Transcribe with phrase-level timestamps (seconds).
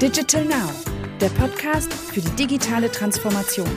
[0.00, 0.70] Digital Now,
[1.20, 3.68] der Podcast für die digitale Transformation.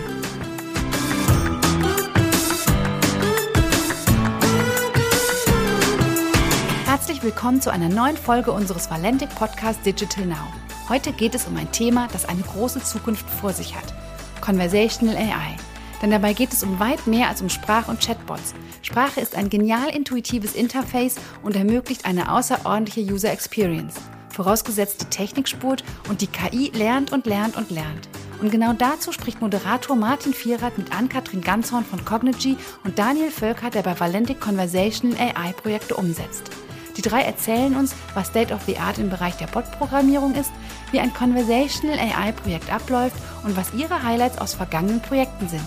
[6.86, 10.48] Herzlich willkommen zu einer neuen Folge unseres Valentic Podcast Digital Now.
[10.88, 13.94] Heute geht es um ein Thema, das eine große Zukunft vor sich hat.
[14.40, 15.58] Conversational AI.
[16.02, 18.54] Denn dabei geht es um weit mehr als um Sprach- und Chatbots.
[18.82, 23.96] Sprache ist ein genial intuitives Interface und ermöglicht eine außerordentliche User Experience
[24.34, 28.10] vorausgesetzt die Technik spurt und die KI lernt und lernt und lernt.
[28.42, 33.70] Und genau dazu spricht Moderator Martin Vierath mit Ann-Kathrin Ganzhorn von Cognigy und Daniel Völker,
[33.70, 36.52] der bei Valentic Conversational AI Projekte umsetzt.
[36.98, 40.52] Die drei erzählen uns, was State of the Art im Bereich der Bot-Programmierung ist,
[40.92, 45.62] wie ein Conversational AI-Projekt abläuft und was ihre Highlights aus vergangenen Projekten sind.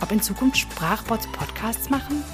[0.00, 2.24] Ob in Zukunft Sprachbots Podcasts machen?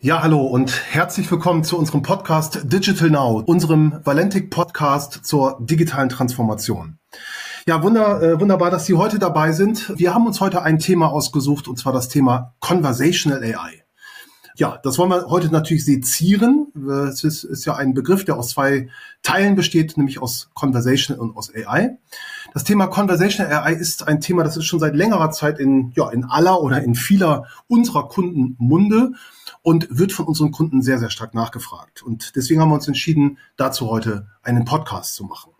[0.00, 6.08] Ja, hallo und herzlich willkommen zu unserem Podcast Digital Now, unserem Valentic Podcast zur digitalen
[6.08, 7.00] Transformation.
[7.66, 9.98] Ja, wunder, äh, wunderbar, dass Sie heute dabei sind.
[9.98, 13.82] Wir haben uns heute ein Thema ausgesucht und zwar das Thema Conversational AI.
[14.54, 16.72] Ja, das wollen wir heute natürlich sezieren.
[17.08, 18.90] Es ist, ist ja ein Begriff, der aus zwei
[19.24, 21.98] Teilen besteht, nämlich aus Conversation und aus AI.
[22.54, 26.08] Das Thema Conversational AI ist ein Thema, das ist schon seit längerer Zeit in, ja,
[26.10, 29.12] in aller oder in vieler unserer Kunden Munde
[29.62, 32.02] und wird von unseren Kunden sehr, sehr stark nachgefragt.
[32.02, 35.52] Und deswegen haben wir uns entschieden, dazu heute einen Podcast zu machen.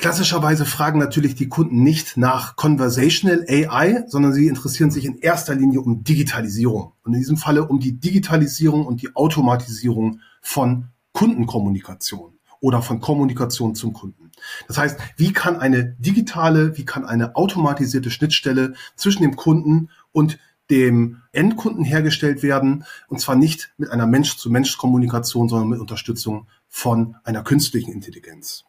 [0.00, 5.54] Klassischerweise fragen natürlich die Kunden nicht nach Conversational AI, sondern sie interessieren sich in erster
[5.54, 6.94] Linie um Digitalisierung.
[7.04, 13.74] Und in diesem Falle um die Digitalisierung und die Automatisierung von Kundenkommunikation oder von Kommunikation
[13.74, 14.30] zum Kunden.
[14.68, 20.38] Das heißt, wie kann eine digitale, wie kann eine automatisierte Schnittstelle zwischen dem Kunden und
[20.70, 22.84] dem Endkunden hergestellt werden.
[23.08, 28.64] Und zwar nicht mit einer Mensch-zu-Mensch-Kommunikation, sondern mit Unterstützung von einer künstlichen Intelligenz.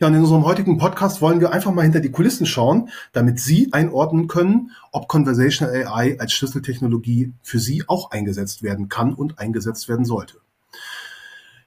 [0.00, 3.38] Ja, und in unserem heutigen Podcast wollen wir einfach mal hinter die Kulissen schauen, damit
[3.40, 9.38] Sie einordnen können, ob Conversational AI als Schlüsseltechnologie für Sie auch eingesetzt werden kann und
[9.38, 10.40] eingesetzt werden sollte.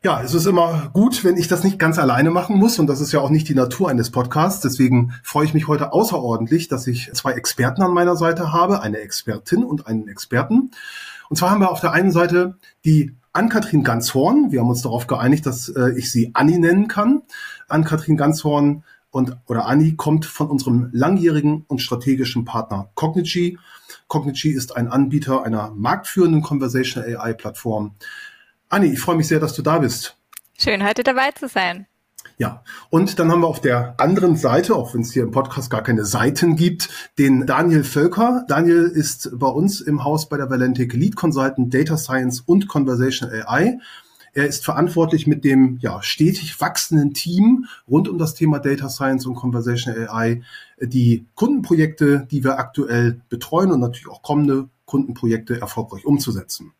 [0.01, 3.01] Ja, es ist immer gut, wenn ich das nicht ganz alleine machen muss und das
[3.01, 4.61] ist ja auch nicht die Natur eines Podcasts.
[4.61, 8.99] Deswegen freue ich mich heute außerordentlich, dass ich zwei Experten an meiner Seite habe, eine
[8.99, 10.71] Expertin und einen Experten.
[11.27, 12.55] Und zwar haben wir auf der einen Seite
[12.85, 14.53] die Ann-Kathrin Ganzhorn.
[14.53, 17.23] Wir haben uns darauf geeinigt, dass äh, ich sie Anni nennen kann.
[17.67, 23.57] Ann-Kathrin Ganzhorn und oder Anni kommt von unserem langjährigen und strategischen Partner Cognigy.
[24.07, 27.95] Cognigy ist ein Anbieter einer marktführenden Conversational AI Plattform
[28.71, 30.15] Anni, ich freue mich sehr, dass du da bist.
[30.55, 31.87] Schön, heute dabei zu sein.
[32.37, 35.71] Ja, und dann haben wir auf der anderen Seite, auch wenn es hier im Podcast
[35.71, 36.87] gar keine Seiten gibt,
[37.17, 38.45] den Daniel Völker.
[38.47, 43.43] Daniel ist bei uns im Haus bei der Valentic Lead Consultant Data Science und Conversational
[43.47, 43.79] AI.
[44.33, 49.25] Er ist verantwortlich mit dem ja, stetig wachsenden Team rund um das Thema Data Science
[49.25, 50.43] und Conversational AI
[50.79, 56.73] die Kundenprojekte, die wir aktuell betreuen und natürlich auch kommende Kundenprojekte erfolgreich umzusetzen.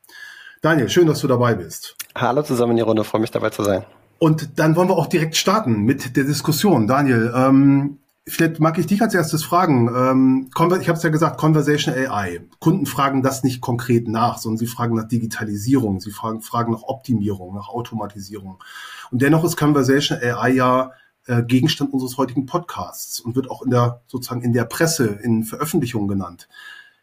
[0.62, 1.96] Daniel, schön, dass du dabei bist.
[2.16, 3.86] Hallo zusammen in die Runde, freue mich dabei zu sein.
[4.18, 6.86] Und dann wollen wir auch direkt starten mit der Diskussion.
[6.86, 9.88] Daniel, ähm, vielleicht mag ich dich als erstes fragen.
[9.88, 10.50] Ähm,
[10.82, 12.42] ich habe es ja gesagt, Conversation AI.
[12.60, 16.84] Kunden fragen das nicht konkret nach, sondern sie fragen nach Digitalisierung, sie fragen, fragen nach
[16.84, 18.62] Optimierung, nach Automatisierung.
[19.12, 20.92] Und dennoch ist Conversation AI ja
[21.26, 25.46] äh, Gegenstand unseres heutigen Podcasts und wird auch in der sozusagen in der Presse, in
[25.46, 26.50] Veröffentlichungen genannt.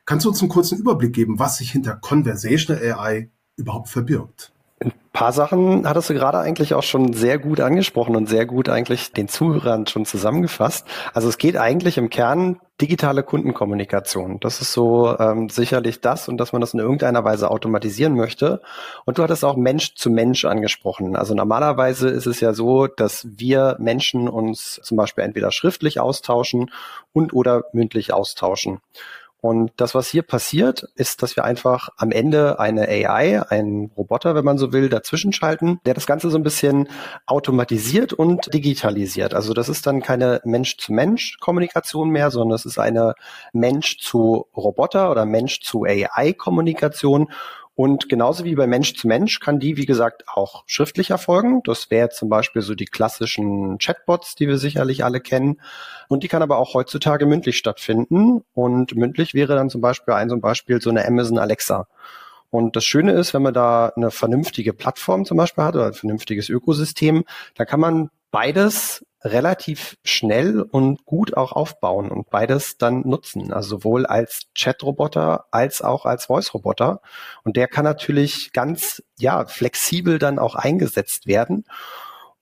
[0.05, 4.53] Kannst du uns einen kurzen Überblick geben, was sich hinter Conversational AI überhaupt verbirgt.
[4.79, 8.69] Ein paar Sachen hattest du gerade eigentlich auch schon sehr gut angesprochen und sehr gut
[8.69, 10.87] eigentlich den Zuhörern schon zusammengefasst.
[11.15, 14.39] Also es geht eigentlich im Kern digitale Kundenkommunikation.
[14.41, 18.61] Das ist so ähm, sicherlich das und dass man das in irgendeiner Weise automatisieren möchte.
[19.07, 21.17] Und du hattest auch Mensch zu Mensch angesprochen.
[21.17, 26.71] Also normalerweise ist es ja so, dass wir Menschen uns zum Beispiel entweder schriftlich austauschen
[27.15, 28.83] und oder mündlich austauschen.
[29.47, 34.35] Und das, was hier passiert, ist, dass wir einfach am Ende eine AI, einen Roboter,
[34.35, 36.89] wenn man so will, dazwischen schalten, der das Ganze so ein bisschen
[37.27, 39.35] automatisiert und digitalisiert.
[39.35, 43.15] Also das ist dann keine Mensch-zu-Mensch-Kommunikation mehr, sondern es ist eine
[43.53, 47.31] Mensch-zu-Roboter oder Mensch-zu-AI-Kommunikation.
[47.77, 51.61] Und genauso wie bei Mensch zu Mensch kann die, wie gesagt, auch schriftlich erfolgen.
[51.65, 55.61] Das wäre zum Beispiel so die klassischen Chatbots, die wir sicherlich alle kennen.
[56.09, 58.43] Und die kann aber auch heutzutage mündlich stattfinden.
[58.55, 61.87] Und mündlich wäre dann zum Beispiel ein so ein Beispiel so eine Amazon Alexa.
[62.49, 65.95] Und das Schöne ist, wenn man da eine vernünftige Plattform zum Beispiel hat oder ein
[65.95, 67.25] vernünftiges Ökosystem,
[67.57, 73.53] da kann man beides relativ schnell und gut auch aufbauen und beides dann nutzen.
[73.53, 77.01] Also sowohl als Chat-Roboter als auch als Voice-Roboter.
[77.45, 81.65] Und der kann natürlich ganz, ja, flexibel dann auch eingesetzt werden.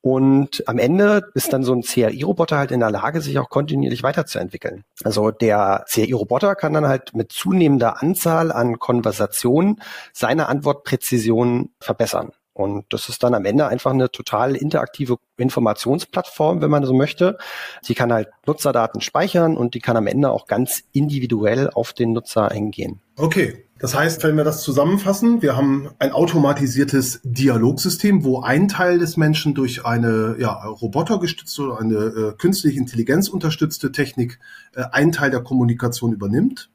[0.01, 4.03] Und am Ende ist dann so ein CRI-Roboter halt in der Lage, sich auch kontinuierlich
[4.03, 4.85] weiterzuentwickeln.
[5.03, 9.81] Also der CRI-Roboter kann dann halt mit zunehmender Anzahl an Konversationen
[10.13, 12.33] seine Antwortpräzision verbessern.
[12.55, 17.37] Und das ist dann am Ende einfach eine total interaktive Informationsplattform, wenn man so möchte.
[17.83, 22.13] Sie kann halt Nutzerdaten speichern und die kann am Ende auch ganz individuell auf den
[22.13, 23.01] Nutzer eingehen.
[23.17, 23.65] Okay.
[23.81, 29.17] Das heißt, wenn wir das zusammenfassen, wir haben ein automatisiertes Dialogsystem, wo ein Teil des
[29.17, 34.39] Menschen durch eine ja, robotergestützte oder eine äh, künstliche Intelligenz unterstützte Technik
[34.75, 36.71] äh, einen Teil der Kommunikation übernimmt.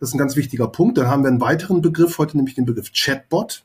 [0.00, 0.98] Das ist ein ganz wichtiger Punkt.
[0.98, 3.64] Dann haben wir einen weiteren Begriff heute, nämlich den Begriff Chatbot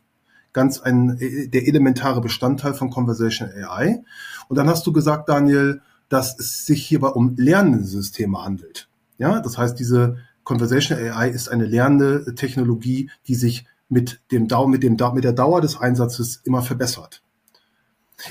[0.56, 4.04] ganz ein, äh, der elementare Bestandteil von Conversation AI.
[4.48, 8.88] Und dann hast du gesagt, Daniel, dass es sich hierbei um lernende Systeme handelt.
[9.18, 14.68] Ja, das heißt, diese Conversation AI ist eine lernende Technologie, die sich mit dem Dau
[14.68, 17.22] mit dem mit der Dauer des Einsatzes immer verbessert.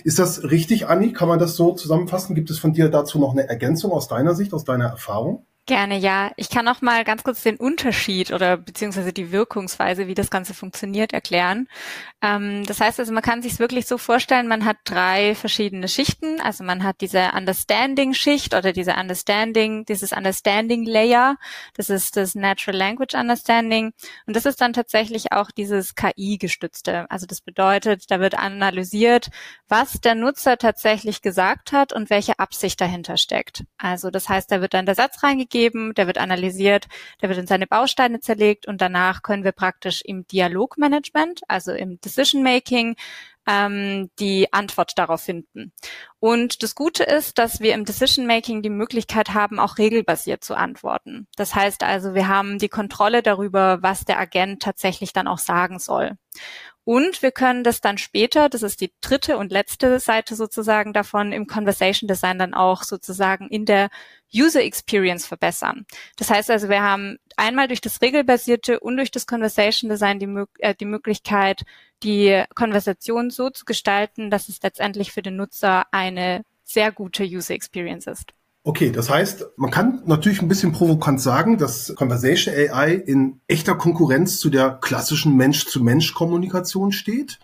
[0.02, 1.12] Ist das richtig, Anni?
[1.12, 2.34] Kann man das so zusammenfassen?
[2.34, 5.44] Gibt es von dir dazu noch eine Ergänzung aus deiner Sicht, aus deiner Erfahrung?
[5.66, 6.30] Gerne, ja.
[6.36, 10.52] Ich kann noch mal ganz kurz den Unterschied oder beziehungsweise die Wirkungsweise, wie das Ganze
[10.52, 11.68] funktioniert, erklären.
[12.20, 16.38] Ähm, das heißt also, man kann sich wirklich so vorstellen, man hat drei verschiedene Schichten.
[16.42, 21.36] Also man hat diese Understanding-Schicht oder diese Understanding, dieses Understanding-Layer.
[21.72, 23.94] Das ist das Natural Language Understanding.
[24.26, 27.10] Und das ist dann tatsächlich auch dieses KI-gestützte.
[27.10, 29.30] Also das bedeutet, da wird analysiert,
[29.66, 33.64] was der Nutzer tatsächlich gesagt hat und welche Absicht dahinter steckt.
[33.78, 36.86] Also das heißt, da wird dann der Satz reingegeben, eingegeben, der wird analysiert,
[37.22, 42.00] der wird in seine Bausteine zerlegt und danach können wir praktisch im Dialogmanagement, also im
[42.00, 42.96] Decision Making,
[43.46, 45.72] ähm, die Antwort darauf finden.
[46.18, 50.54] Und das Gute ist, dass wir im Decision Making die Möglichkeit haben, auch regelbasiert zu
[50.54, 51.26] antworten.
[51.36, 55.78] Das heißt also, wir haben die Kontrolle darüber, was der Agent tatsächlich dann auch sagen
[55.78, 56.12] soll.
[56.84, 61.32] Und wir können das dann später, das ist die dritte und letzte Seite sozusagen davon,
[61.32, 63.88] im Conversation Design dann auch sozusagen in der
[64.34, 65.86] User Experience verbessern.
[66.18, 70.44] Das heißt also, wir haben einmal durch das regelbasierte und durch das Conversation Design die,
[70.58, 71.62] äh, die Möglichkeit,
[72.02, 77.54] die Konversation so zu gestalten, dass es letztendlich für den Nutzer eine sehr gute User
[77.54, 78.34] Experience ist.
[78.66, 83.74] Okay, das heißt, man kann natürlich ein bisschen provokant sagen, dass Conversation AI in echter
[83.74, 87.38] Konkurrenz zu der klassischen Mensch-zu-Mensch-Kommunikation steht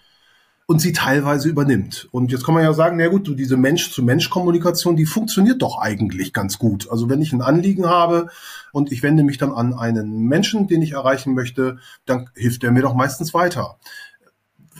[0.64, 2.08] und sie teilweise übernimmt.
[2.11, 6.32] Und jetzt kann man ja sagen, na gut, du, diese Mensch-zu-Mensch-Kommunikation, die funktioniert doch eigentlich
[6.32, 6.90] ganz gut.
[6.90, 8.28] Also wenn ich ein Anliegen habe
[8.72, 12.72] und ich wende mich dann an einen Menschen, den ich erreichen möchte, dann hilft er
[12.72, 13.76] mir doch meistens weiter.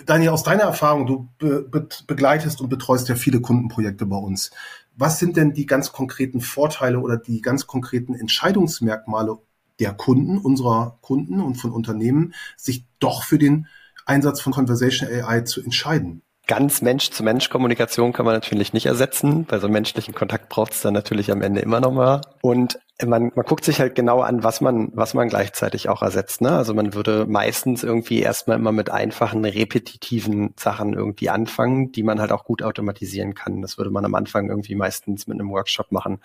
[0.07, 4.51] Daniel, aus deiner Erfahrung, du be be begleitest und betreust ja viele Kundenprojekte bei uns
[4.97, 9.39] was sind denn die ganz konkreten Vorteile oder die ganz konkreten Entscheidungsmerkmale
[9.79, 13.67] der Kunden, unserer Kunden und von Unternehmen, sich doch für den
[14.05, 16.23] Einsatz von Conversation AI zu entscheiden?
[16.51, 19.45] Ganz Mensch-zu-Mensch-Kommunikation kann man natürlich nicht ersetzen.
[19.45, 22.23] Bei so einem menschlichen Kontakt braucht es dann natürlich am Ende immer noch mal.
[22.43, 26.41] Und man, man guckt sich halt genau an, was man, was man gleichzeitig auch ersetzt.
[26.41, 26.51] Ne?
[26.51, 32.21] Also man würde meistens irgendwie erstmal immer mit einfachen, repetitiven Sachen irgendwie anfangen, die man
[32.21, 33.63] halt auch gut automatisieren kann.
[33.63, 36.19] Das würde man am Anfang irgendwie meistens mit einem Workshop machen.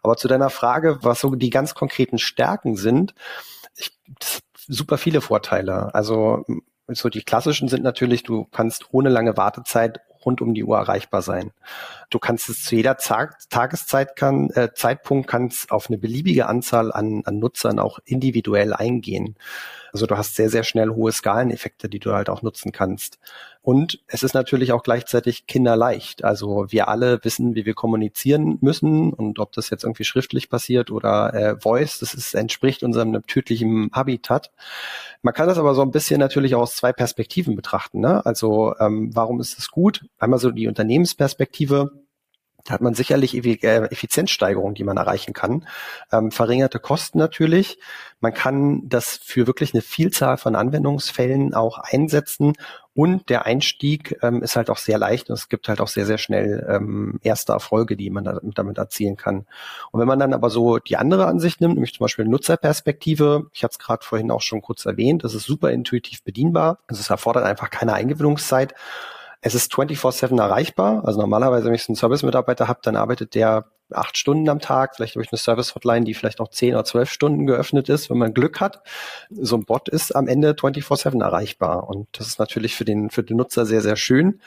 [0.00, 3.16] Aber zu deiner Frage, was so die ganz konkreten Stärken sind,
[3.74, 3.90] ich,
[4.68, 5.92] super viele Vorteile.
[5.92, 6.44] Also
[6.88, 11.22] so die klassischen sind natürlich, du kannst ohne lange Wartezeit rund um die Uhr erreichbar
[11.22, 11.52] sein.
[12.10, 17.22] Du kannst es zu jeder Tageszeit kann, äh, Zeitpunkt kannst auf eine beliebige Anzahl an,
[17.24, 19.36] an Nutzern auch individuell eingehen.
[19.92, 23.18] Also du hast sehr, sehr schnell hohe Skaleneffekte, die du halt auch nutzen kannst.
[23.62, 26.24] Und es ist natürlich auch gleichzeitig kinderleicht.
[26.24, 30.90] Also wir alle wissen, wie wir kommunizieren müssen und ob das jetzt irgendwie schriftlich passiert
[30.90, 34.50] oder äh, Voice, das ist, entspricht unserem tödlichen Habitat.
[35.22, 38.00] Man kann das aber so ein bisschen natürlich auch aus zwei Perspektiven betrachten.
[38.00, 38.26] Ne?
[38.26, 40.06] Also ähm, warum ist es gut?
[40.18, 42.01] Einmal so die Unternehmensperspektive
[42.64, 45.66] da hat man sicherlich äh, Effizienzsteigerungen, die man erreichen kann.
[46.12, 47.78] Ähm, verringerte Kosten natürlich.
[48.20, 52.52] Man kann das für wirklich eine Vielzahl von Anwendungsfällen auch einsetzen.
[52.94, 56.04] Und der Einstieg ähm, ist halt auch sehr leicht und es gibt halt auch sehr,
[56.04, 59.46] sehr schnell ähm, erste Erfolge, die man damit, damit erzielen kann.
[59.90, 63.64] Und wenn man dann aber so die andere Ansicht nimmt, nämlich zum Beispiel Nutzerperspektive, ich
[63.64, 66.78] hatte es gerade vorhin auch schon kurz erwähnt, das ist super intuitiv bedienbar.
[66.86, 68.74] Also es erfordert einfach keine Eingewöhnungszeit.
[69.44, 71.04] Es ist 24-7 erreichbar.
[71.04, 74.96] Also normalerweise, wenn ich so einen Service-Mitarbeiter habe, dann arbeitet der acht Stunden am Tag.
[74.96, 78.18] Vielleicht habe ich eine Service-Hotline, die vielleicht noch zehn oder zwölf Stunden geöffnet ist, wenn
[78.18, 78.82] man Glück hat.
[79.30, 81.88] So ein Bot ist am Ende 24-7 erreichbar.
[81.88, 84.40] Und das ist natürlich für den, für den Nutzer sehr, sehr schön.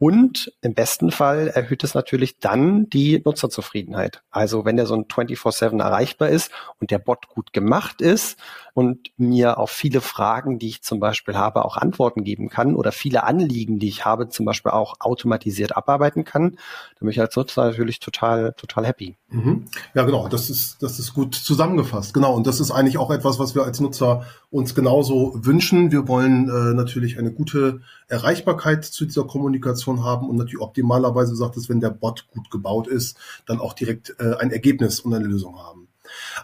[0.00, 4.22] Und im besten Fall erhöht es natürlich dann die Nutzerzufriedenheit.
[4.30, 8.38] Also wenn der so ein 24-7 erreichbar ist und der Bot gut gemacht ist
[8.74, 12.92] und mir auf viele Fragen, die ich zum Beispiel habe, auch Antworten geben kann oder
[12.92, 17.34] viele Anliegen, die ich habe, zum Beispiel auch automatisiert abarbeiten kann, dann bin ich als
[17.34, 19.16] Nutzer natürlich total, total happy.
[19.30, 19.64] Mhm.
[19.94, 20.28] Ja, genau.
[20.28, 22.14] Das ist, das ist gut zusammengefasst.
[22.14, 22.34] Genau.
[22.34, 25.92] Und das ist eigentlich auch etwas, was wir als Nutzer uns genauso wünschen.
[25.92, 31.56] Wir wollen äh, natürlich eine gute Erreichbarkeit zu dieser Kommunikation haben und natürlich optimalerweise sagt
[31.56, 33.16] es, wenn der Bot gut gebaut ist,
[33.46, 35.88] dann auch direkt äh, ein Ergebnis und eine Lösung haben.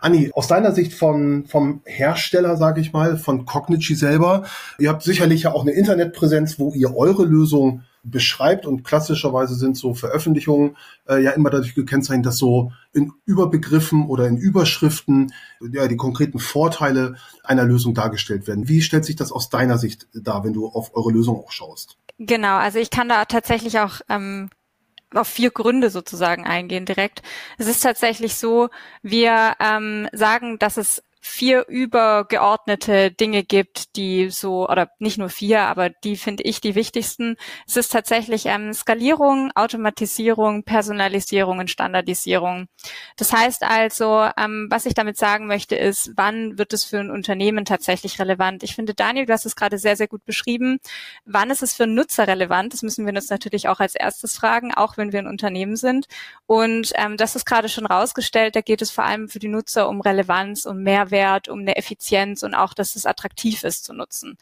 [0.00, 4.44] Anni, aus deiner Sicht von, vom Hersteller, sage ich mal, von Cognigy selber,
[4.78, 9.76] ihr habt sicherlich ja auch eine Internetpräsenz, wo ihr eure Lösung beschreibt und klassischerweise sind
[9.76, 10.76] so Veröffentlichungen
[11.08, 15.32] äh, ja immer dadurch gekennzeichnet, dass so in Überbegriffen oder in Überschriften
[15.72, 18.68] ja die konkreten Vorteile einer Lösung dargestellt werden.
[18.68, 21.96] Wie stellt sich das aus deiner Sicht dar, wenn du auf eure Lösung auch schaust?
[22.18, 24.50] Genau, also ich kann da tatsächlich auch ähm,
[25.14, 27.22] auf vier Gründe sozusagen eingehen direkt.
[27.58, 28.68] Es ist tatsächlich so,
[29.02, 35.62] wir ähm, sagen, dass es vier übergeordnete Dinge gibt, die so, oder nicht nur vier,
[35.62, 37.36] aber die finde ich die wichtigsten.
[37.66, 42.66] Es ist tatsächlich ähm, Skalierung, Automatisierung, Personalisierung und Standardisierung.
[43.16, 47.10] Das heißt also, ähm, was ich damit sagen möchte, ist, wann wird es für ein
[47.10, 48.62] Unternehmen tatsächlich relevant?
[48.62, 50.78] Ich finde, Daniel, du hast es gerade sehr, sehr gut beschrieben.
[51.24, 52.74] Wann ist es für einen Nutzer relevant?
[52.74, 56.06] Das müssen wir uns natürlich auch als erstes fragen, auch wenn wir ein Unternehmen sind.
[56.44, 59.88] Und ähm, das ist gerade schon rausgestellt, da geht es vor allem für die Nutzer
[59.88, 63.92] um Relevanz, um Mehrwert Mehrwert, um eine Effizienz und auch, dass es attraktiv ist zu
[63.92, 64.36] nutzen.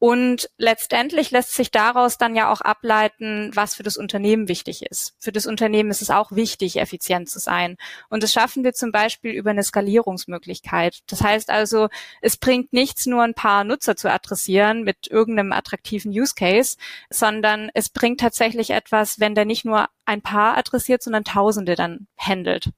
[0.00, 5.14] Und letztendlich lässt sich daraus dann ja auch ableiten, was für das Unternehmen wichtig ist.
[5.18, 7.76] Für das Unternehmen ist es auch wichtig, effizient zu sein.
[8.10, 10.98] Und das schaffen wir zum Beispiel über eine Skalierungsmöglichkeit.
[11.06, 11.88] Das heißt also,
[12.20, 16.76] es bringt nichts, nur ein paar Nutzer zu adressieren mit irgendeinem attraktiven Use Case,
[17.08, 22.06] sondern es bringt tatsächlich etwas, wenn der nicht nur ein paar adressiert, sondern Tausende dann
[22.18, 22.70] handelt.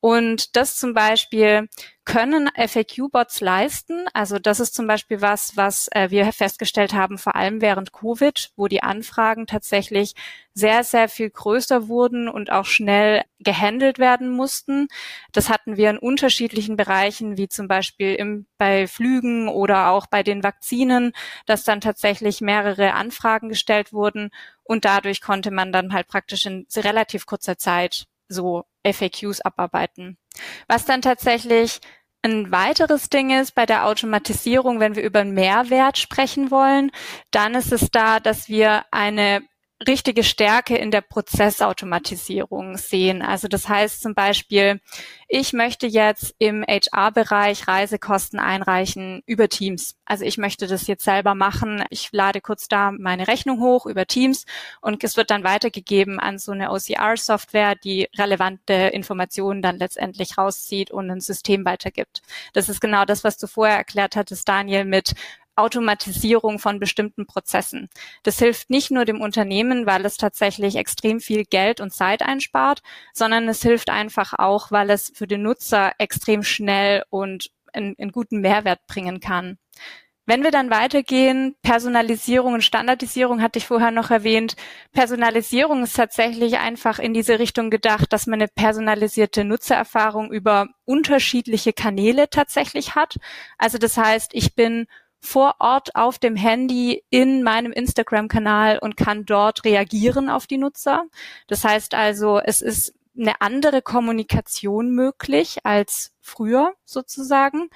[0.00, 1.68] Und das zum Beispiel
[2.04, 4.06] können FAQ-Bots leisten.
[4.12, 8.50] Also das ist zum Beispiel was, was äh, wir festgestellt haben, vor allem während Covid,
[8.56, 10.14] wo die Anfragen tatsächlich
[10.52, 14.88] sehr, sehr viel größer wurden und auch schnell gehandelt werden mussten.
[15.32, 20.22] Das hatten wir in unterschiedlichen Bereichen, wie zum Beispiel im, bei Flügen oder auch bei
[20.22, 21.12] den Vakzinen,
[21.46, 24.30] dass dann tatsächlich mehrere Anfragen gestellt wurden
[24.64, 30.18] und dadurch konnte man dann halt praktisch in relativ kurzer Zeit so FAQs abarbeiten.
[30.66, 31.80] Was dann tatsächlich
[32.22, 36.90] ein weiteres Ding ist bei der Automatisierung, wenn wir über Mehrwert sprechen wollen,
[37.30, 39.42] dann ist es da, dass wir eine
[39.86, 43.22] richtige Stärke in der Prozessautomatisierung sehen.
[43.22, 44.80] Also das heißt zum Beispiel,
[45.28, 49.96] ich möchte jetzt im HR-Bereich Reisekosten einreichen über Teams.
[50.04, 51.84] Also ich möchte das jetzt selber machen.
[51.90, 54.46] Ich lade kurz da meine Rechnung hoch über Teams
[54.80, 60.92] und es wird dann weitergegeben an so eine OCR-Software, die relevante Informationen dann letztendlich rauszieht
[60.92, 62.22] und ein System weitergibt.
[62.52, 65.14] Das ist genau das, was du vorher erklärt hattest, Daniel, mit
[65.56, 67.88] Automatisierung von bestimmten Prozessen.
[68.22, 72.82] Das hilft nicht nur dem Unternehmen, weil es tatsächlich extrem viel Geld und Zeit einspart,
[73.12, 78.40] sondern es hilft einfach auch, weil es für den Nutzer extrem schnell und einen, guten
[78.40, 79.58] Mehrwert bringen kann.
[80.26, 84.56] Wenn wir dann weitergehen, Personalisierung und Standardisierung hatte ich vorher noch erwähnt.
[84.92, 91.74] Personalisierung ist tatsächlich einfach in diese Richtung gedacht, dass man eine personalisierte Nutzererfahrung über unterschiedliche
[91.74, 93.18] Kanäle tatsächlich hat.
[93.58, 94.86] Also das heißt, ich bin
[95.24, 101.04] vor Ort auf dem Handy in meinem Instagram-Kanal und kann dort reagieren auf die Nutzer.
[101.46, 107.70] Das heißt also, es ist eine andere Kommunikation möglich als früher sozusagen.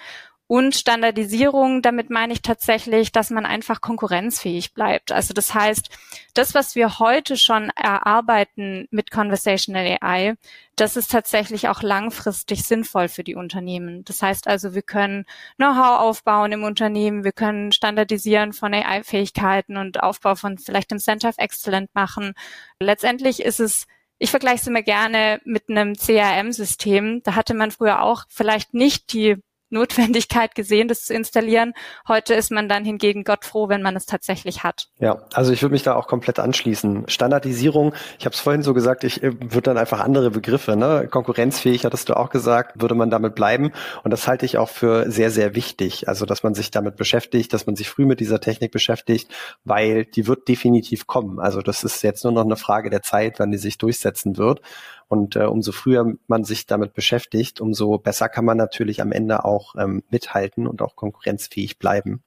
[0.48, 5.12] Und Standardisierung, damit meine ich tatsächlich, dass man einfach konkurrenzfähig bleibt.
[5.12, 5.90] Also das heißt,
[6.32, 10.36] das, was wir heute schon erarbeiten mit Conversational AI,
[10.74, 14.06] das ist tatsächlich auch langfristig sinnvoll für die Unternehmen.
[14.06, 15.26] Das heißt also, wir können
[15.56, 21.28] Know-how aufbauen im Unternehmen, wir können standardisieren von AI-Fähigkeiten und Aufbau von vielleicht dem Center
[21.28, 22.32] of Excellence machen.
[22.80, 23.86] Letztendlich ist es
[24.20, 27.22] ich vergleiche es immer gerne mit einem CRM-System.
[27.22, 29.36] Da hatte man früher auch vielleicht nicht die
[29.70, 31.72] Notwendigkeit gesehen, das zu installieren.
[32.06, 34.88] Heute ist man dann hingegen Gott froh, wenn man es tatsächlich hat.
[34.98, 37.04] Ja, also ich würde mich da auch komplett anschließen.
[37.08, 41.08] Standardisierung, ich habe es vorhin so gesagt, ich äh, würde dann einfach andere Begriffe, ne?
[41.10, 43.72] konkurrenzfähig hattest du auch gesagt, würde man damit bleiben.
[44.04, 46.08] Und das halte ich auch für sehr, sehr wichtig.
[46.08, 49.30] Also, dass man sich damit beschäftigt, dass man sich früh mit dieser Technik beschäftigt,
[49.64, 51.38] weil die wird definitiv kommen.
[51.40, 54.60] Also das ist jetzt nur noch eine Frage der Zeit, wann die sich durchsetzen wird.
[55.08, 59.44] Und äh, umso früher man sich damit beschäftigt, umso besser kann man natürlich am Ende
[59.44, 62.22] auch ähm, mithalten und auch konkurrenzfähig bleiben.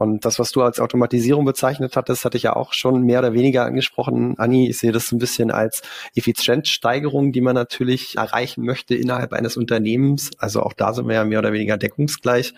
[0.00, 3.34] Und das, was du als Automatisierung bezeichnet hattest, hatte ich ja auch schon mehr oder
[3.34, 4.34] weniger angesprochen.
[4.38, 5.82] Anni, ich sehe das ein bisschen als
[6.14, 10.30] Effizienzsteigerung, die man natürlich erreichen möchte innerhalb eines Unternehmens.
[10.38, 12.54] Also auch da sind wir ja mehr oder weniger deckungsgleich.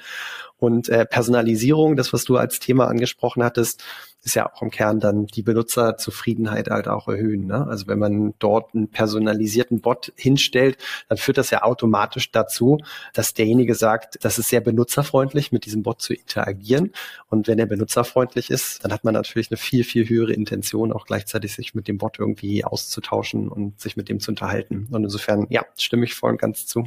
[0.57, 3.83] Und äh, Personalisierung, das, was du als Thema angesprochen hattest,
[4.25, 7.47] ist ja auch im Kern dann die Benutzerzufriedenheit halt auch erhöhen.
[7.47, 7.67] Ne?
[7.67, 12.79] Also wenn man dort einen personalisierten Bot hinstellt, dann führt das ja automatisch dazu,
[13.15, 16.93] dass derjenige sagt, das ist sehr benutzerfreundlich, mit diesem Bot zu interagieren.
[17.29, 21.07] Und wenn er benutzerfreundlich ist, dann hat man natürlich eine viel, viel höhere Intention, auch
[21.07, 24.89] gleichzeitig sich mit dem Bot irgendwie auszutauschen und sich mit dem zu unterhalten.
[24.91, 26.87] Und insofern, ja, stimme ich voll und ganz zu.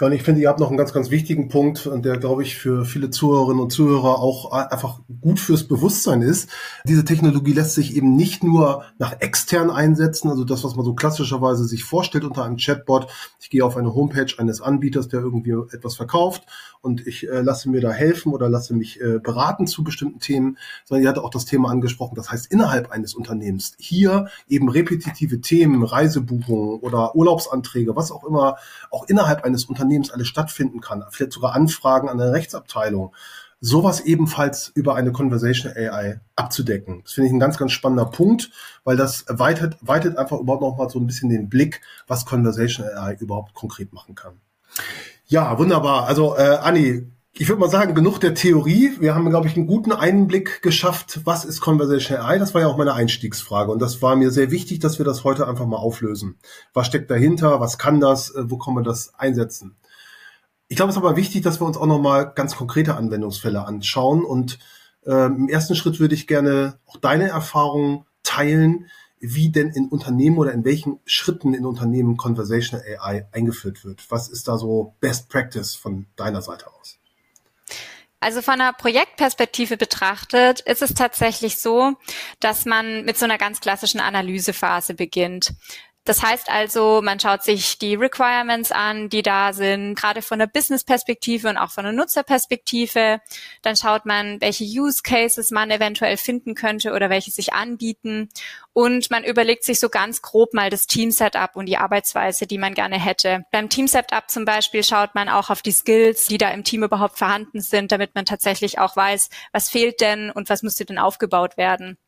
[0.00, 2.56] Ja, und ich finde, ihr habt noch einen ganz, ganz wichtigen Punkt, der, glaube ich,
[2.56, 6.50] für viele Zuhörerinnen und Zuhörer auch einfach gut fürs Bewusstsein ist.
[6.84, 10.94] Diese Technologie lässt sich eben nicht nur nach extern einsetzen, also das, was man so
[10.94, 13.08] klassischerweise sich vorstellt unter einem Chatbot.
[13.40, 16.44] Ich gehe auf eine Homepage eines Anbieters, der irgendwie etwas verkauft
[16.80, 20.58] und ich äh, lasse mir da helfen oder lasse mich äh, beraten zu bestimmten Themen,
[20.84, 25.40] sondern ihr hatte auch das Thema angesprochen, das heißt innerhalb eines Unternehmens hier eben repetitive
[25.40, 28.56] Themen, Reisebuchungen oder Urlaubsanträge, was auch immer
[28.90, 33.14] auch innerhalb eines Unternehmens alles stattfinden kann, vielleicht sogar Anfragen an der Rechtsabteilung,
[33.60, 37.02] sowas ebenfalls über eine Conversational AI abzudecken.
[37.02, 38.50] Das finde ich ein ganz, ganz spannender Punkt,
[38.84, 42.96] weil das weitet, weitet einfach überhaupt noch mal so ein bisschen den Blick, was Conversational
[42.96, 44.40] AI überhaupt konkret machen kann.
[45.26, 46.06] Ja, wunderbar.
[46.06, 48.96] Also äh, Anni, ich würde mal sagen, genug der Theorie.
[48.98, 52.38] Wir haben, glaube ich, einen guten Einblick geschafft, was ist Conversational AI.
[52.38, 53.70] Das war ja auch meine Einstiegsfrage.
[53.70, 56.38] Und das war mir sehr wichtig, dass wir das heute einfach mal auflösen.
[56.72, 57.60] Was steckt dahinter?
[57.60, 58.34] Was kann das?
[58.34, 59.76] Äh, wo kann man das einsetzen?
[60.66, 64.24] Ich glaube, es ist aber wichtig, dass wir uns auch nochmal ganz konkrete Anwendungsfälle anschauen.
[64.24, 64.58] Und
[65.06, 68.86] äh, im ersten Schritt würde ich gerne auch deine Erfahrungen teilen,
[69.20, 74.04] wie denn in Unternehmen oder in welchen Schritten in Unternehmen Conversational AI eingeführt wird.
[74.10, 76.97] Was ist da so Best Practice von deiner Seite aus?
[78.20, 81.94] Also von einer Projektperspektive betrachtet ist es tatsächlich so,
[82.40, 85.52] dass man mit so einer ganz klassischen Analysephase beginnt.
[86.08, 90.46] Das heißt also, man schaut sich die Requirements an, die da sind, gerade von der
[90.46, 93.20] Business-Perspektive und auch von der Nutzerperspektive.
[93.60, 98.30] Dann schaut man, welche Use Cases man eventuell finden könnte oder welche sich anbieten.
[98.72, 102.72] Und man überlegt sich so ganz grob mal das Team-Setup und die Arbeitsweise, die man
[102.72, 103.44] gerne hätte.
[103.52, 107.18] Beim Team-Setup zum Beispiel schaut man auch auf die Skills, die da im Team überhaupt
[107.18, 111.58] vorhanden sind, damit man tatsächlich auch weiß, was fehlt denn und was müsste denn aufgebaut
[111.58, 111.98] werden.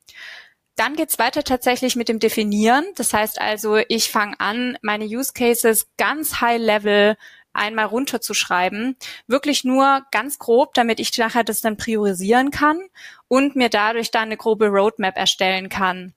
[0.76, 2.87] Dann geht's weiter tatsächlich mit dem Definieren.
[2.96, 7.16] Das heißt also, ich fange an, meine Use Cases ganz high level
[7.52, 12.80] einmal runterzuschreiben, wirklich nur ganz grob, damit ich nachher das dann priorisieren kann
[13.28, 16.14] und mir dadurch dann eine grobe Roadmap erstellen kann.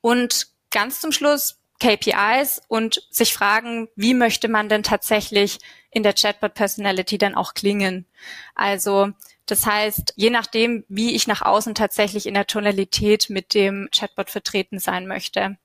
[0.00, 5.58] Und ganz zum Schluss KPIs und sich fragen, wie möchte man denn tatsächlich
[5.90, 8.06] in der Chatbot Personality dann auch klingen?
[8.54, 9.10] Also
[9.46, 14.30] das heißt, je nachdem, wie ich nach außen tatsächlich in der Tonalität mit dem Chatbot
[14.30, 15.56] vertreten sein möchte.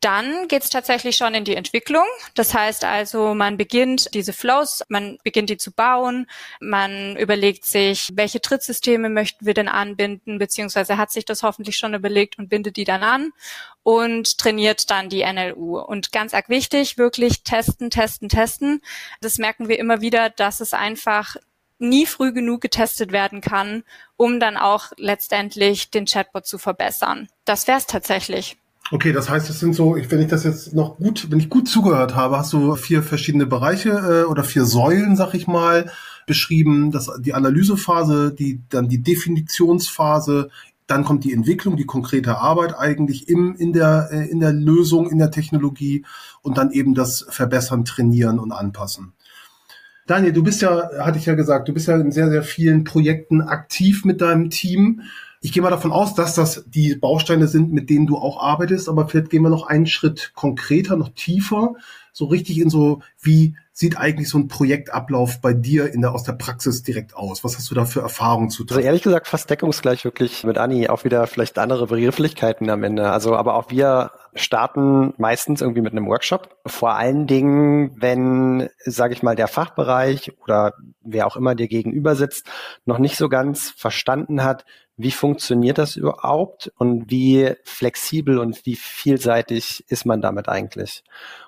[0.00, 2.04] Dann geht's tatsächlich schon in die Entwicklung.
[2.34, 6.28] Das heißt also, man beginnt diese Flows, man beginnt die zu bauen,
[6.60, 11.94] man überlegt sich, welche Trittsysteme möchten wir denn anbinden, beziehungsweise hat sich das hoffentlich schon
[11.94, 13.32] überlegt und bindet die dann an
[13.82, 15.78] und trainiert dann die NLU.
[15.78, 18.82] Und ganz arg wichtig, wirklich testen, testen, testen.
[19.22, 21.36] Das merken wir immer wieder, dass es einfach
[21.78, 23.82] nie früh genug getestet werden kann,
[24.16, 27.28] um dann auch letztendlich den Chatbot zu verbessern.
[27.44, 28.56] Das wäre es tatsächlich.
[28.92, 31.68] Okay, das heißt, es sind so, wenn ich das jetzt noch gut, wenn ich gut
[31.68, 35.90] zugehört habe, hast du vier verschiedene Bereiche äh, oder vier Säulen, sag ich mal,
[36.26, 36.92] beschrieben.
[36.92, 40.50] Das, die Analysephase, die, dann die Definitionsphase,
[40.86, 45.10] dann kommt die Entwicklung, die konkrete Arbeit eigentlich im, in, der, äh, in der Lösung,
[45.10, 46.04] in der Technologie
[46.42, 49.14] und dann eben das Verbessern, Trainieren und Anpassen.
[50.06, 52.84] Daniel, du bist ja, hatte ich ja gesagt, du bist ja in sehr, sehr vielen
[52.84, 55.02] Projekten aktiv mit deinem Team.
[55.40, 58.88] Ich gehe mal davon aus, dass das die Bausteine sind, mit denen du auch arbeitest,
[58.88, 61.74] aber vielleicht gehen wir noch einen Schritt konkreter, noch tiefer,
[62.16, 66.22] so richtig in so, wie sieht eigentlich so ein Projektablauf bei dir in der, aus
[66.22, 67.44] der Praxis direkt aus?
[67.44, 68.74] Was hast du da für Erfahrungen zu tun?
[68.74, 73.10] Also ehrlich gesagt fast deckungsgleich wirklich mit Anni, auch wieder vielleicht andere Begrifflichkeiten am Ende.
[73.10, 76.56] Also aber auch wir starten meistens irgendwie mit einem Workshop.
[76.64, 82.16] Vor allen Dingen, wenn, sage ich mal, der Fachbereich oder wer auch immer dir gegenüber
[82.16, 82.46] sitzt,
[82.86, 84.64] noch nicht so ganz verstanden hat,
[84.96, 91.04] wie funktioniert das überhaupt und wie flexibel und wie vielseitig ist man damit eigentlich?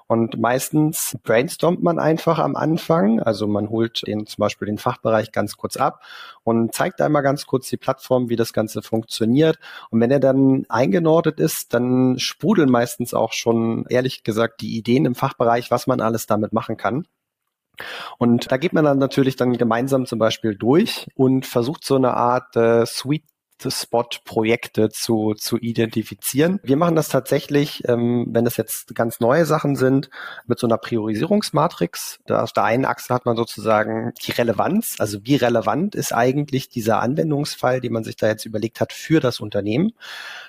[0.09, 3.21] Und meistens brainstormt man einfach am Anfang.
[3.21, 6.03] Also man holt den, zum Beispiel den Fachbereich ganz kurz ab
[6.45, 9.59] und zeigt einmal ganz kurz die Plattform, wie das Ganze funktioniert.
[9.91, 15.05] Und wenn er dann eingenordet ist, dann sprudeln meistens auch schon, ehrlich gesagt, die Ideen
[15.05, 17.07] im Fachbereich, was man alles damit machen kann.
[18.17, 22.15] Und da geht man dann natürlich dann gemeinsam zum Beispiel durch und versucht so eine
[22.15, 23.25] Art äh, Sweet
[23.67, 26.61] Spot-Projekte zu, zu identifizieren.
[26.63, 30.11] Wir machen das tatsächlich, ähm, wenn es jetzt ganz neue Sachen sind,
[30.47, 32.21] mit so einer Priorisierungsmatrix.
[32.27, 36.69] Da auf der einen Achse hat man sozusagen die Relevanz, also wie relevant ist eigentlich
[36.69, 39.93] dieser Anwendungsfall, den man sich da jetzt überlegt hat für das Unternehmen.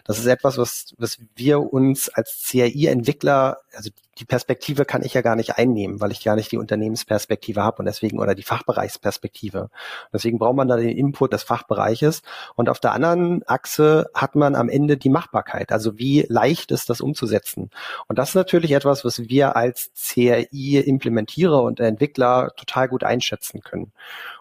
[0.03, 3.89] Das ist etwas, was, was wir uns als CRI-Entwickler, also
[4.19, 7.77] die Perspektive kann ich ja gar nicht einnehmen, weil ich gar nicht die Unternehmensperspektive habe
[7.79, 9.69] und deswegen oder die Fachbereichsperspektive.
[10.11, 12.21] Deswegen braucht man da den Input des Fachbereiches.
[12.55, 15.71] Und auf der anderen Achse hat man am Ende die Machbarkeit.
[15.71, 17.69] Also wie leicht ist das umzusetzen?
[18.07, 23.93] Und das ist natürlich etwas, was wir als CRI-Implementierer und Entwickler total gut einschätzen können.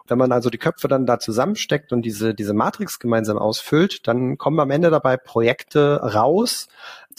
[0.07, 4.37] Wenn man also die Köpfe dann da zusammensteckt und diese, diese Matrix gemeinsam ausfüllt, dann
[4.37, 6.67] kommen am Ende dabei Projekte raus,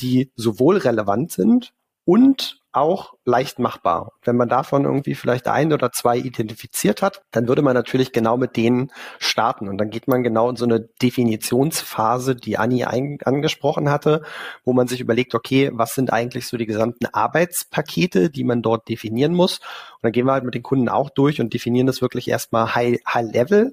[0.01, 1.73] die sowohl relevant sind,
[2.05, 4.13] und auch leicht machbar.
[4.23, 8.37] Wenn man davon irgendwie vielleicht ein oder zwei identifiziert hat, dann würde man natürlich genau
[8.37, 9.69] mit denen starten.
[9.69, 14.23] Und dann geht man genau in so eine Definitionsphase, die Anni angesprochen hatte,
[14.65, 18.89] wo man sich überlegt, okay, was sind eigentlich so die gesamten Arbeitspakete, die man dort
[18.89, 19.59] definieren muss?
[19.59, 22.75] Und dann gehen wir halt mit den Kunden auch durch und definieren das wirklich erstmal
[22.75, 23.73] high, high level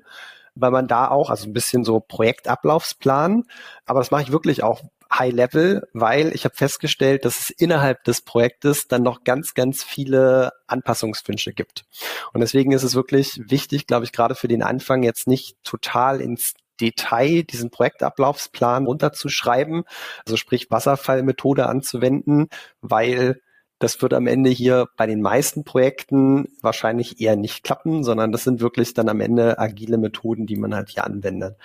[0.59, 3.43] weil man da auch, also ein bisschen so Projektablaufsplan,
[3.85, 4.81] aber das mache ich wirklich auch
[5.13, 9.83] High Level, weil ich habe festgestellt, dass es innerhalb des Projektes dann noch ganz, ganz
[9.83, 11.85] viele Anpassungswünsche gibt.
[12.33, 16.21] Und deswegen ist es wirklich wichtig, glaube ich, gerade für den Anfang jetzt nicht total
[16.21, 19.83] ins Detail diesen Projektablaufsplan runterzuschreiben,
[20.25, 22.49] also sprich Wasserfallmethode anzuwenden,
[22.81, 23.41] weil
[23.79, 28.43] das wird am Ende hier bei den meisten Projekten wahrscheinlich eher nicht klappen, sondern das
[28.43, 31.57] sind wirklich dann am Ende agile Methoden, die man halt hier anwendet.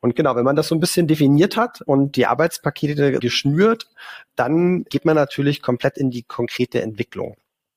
[0.00, 3.88] Und genau, wenn man das so ein bisschen definiert hat und die Arbeitspakete geschnürt,
[4.34, 7.36] dann geht man natürlich komplett in die konkrete Entwicklung.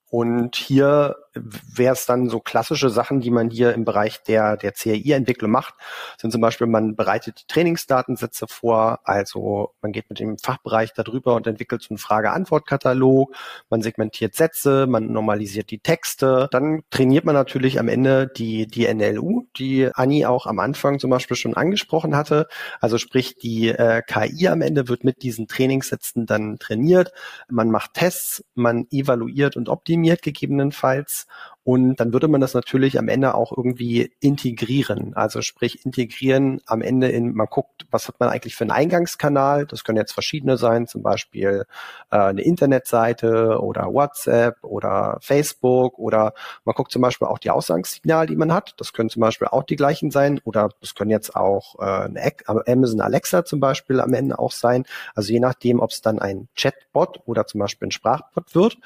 [0.09, 4.71] Und hier wäre es dann so klassische Sachen, die man hier im Bereich der, der
[4.71, 5.73] CRI-Entwicklung macht,
[6.17, 11.35] sind zum Beispiel, man bereitet die Trainingsdatensätze vor, also man geht mit dem Fachbereich darüber
[11.35, 13.35] und entwickelt so einen Frage-Antwort-Katalog,
[13.69, 18.91] man segmentiert Sätze, man normalisiert die Texte, dann trainiert man natürlich am Ende die, die
[18.93, 22.47] NLU, die Anni auch am Anfang zum Beispiel schon angesprochen hatte,
[22.79, 27.11] also sprich die äh, KI am Ende wird mit diesen Trainingssätzen dann trainiert,
[27.49, 31.22] man macht Tests, man evaluiert und optimiert gegebenenfalls
[31.65, 35.13] und dann würde man das natürlich am Ende auch irgendwie integrieren.
[35.15, 39.65] Also sprich integrieren am Ende in, man guckt, was hat man eigentlich für einen Eingangskanal.
[39.65, 41.63] Das können jetzt verschiedene sein, zum Beispiel
[42.11, 46.33] äh, eine Internetseite oder WhatsApp oder Facebook oder
[46.65, 48.73] man guckt zum Beispiel auch die Ausgangssignale, die man hat.
[48.77, 52.33] Das können zum Beispiel auch die gleichen sein oder das können jetzt auch äh, eine
[52.45, 54.83] Amazon Alexa zum Beispiel am Ende auch sein.
[55.15, 58.77] Also je nachdem, ob es dann ein Chatbot oder zum Beispiel ein Sprachbot wird.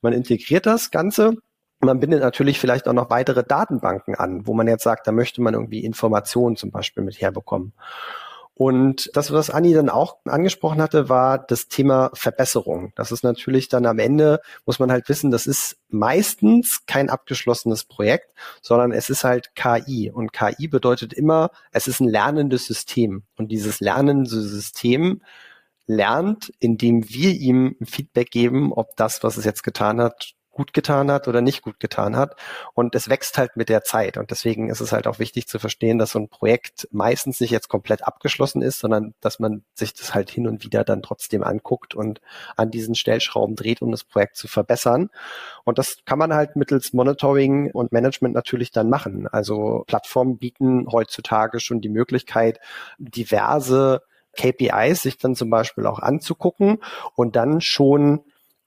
[0.00, 1.36] Man integriert das Ganze
[1.80, 5.40] man bindet natürlich vielleicht auch noch weitere Datenbanken an, wo man jetzt sagt, da möchte
[5.40, 7.72] man irgendwie Informationen zum Beispiel mit herbekommen.
[8.60, 12.92] Und das, was Anni dann auch angesprochen hatte, war das Thema Verbesserung.
[12.94, 17.84] Das ist natürlich dann am Ende, muss man halt wissen, das ist meistens kein abgeschlossenes
[17.84, 20.10] Projekt, sondern es ist halt KI.
[20.10, 23.22] Und KI bedeutet immer, es ist ein lernendes System.
[23.38, 25.22] Und dieses lernende System
[25.86, 31.10] lernt, indem wir ihm Feedback geben, ob das, was es jetzt getan hat, gut getan
[31.10, 32.36] hat oder nicht gut getan hat.
[32.74, 34.16] Und es wächst halt mit der Zeit.
[34.16, 37.50] Und deswegen ist es halt auch wichtig zu verstehen, dass so ein Projekt meistens nicht
[37.50, 41.42] jetzt komplett abgeschlossen ist, sondern dass man sich das halt hin und wieder dann trotzdem
[41.42, 42.20] anguckt und
[42.56, 45.10] an diesen Stellschrauben dreht, um das Projekt zu verbessern.
[45.64, 49.28] Und das kann man halt mittels Monitoring und Management natürlich dann machen.
[49.28, 52.60] Also Plattformen bieten heutzutage schon die Möglichkeit,
[52.98, 54.02] diverse
[54.36, 56.78] KPIs sich dann zum Beispiel auch anzugucken
[57.14, 58.20] und dann schon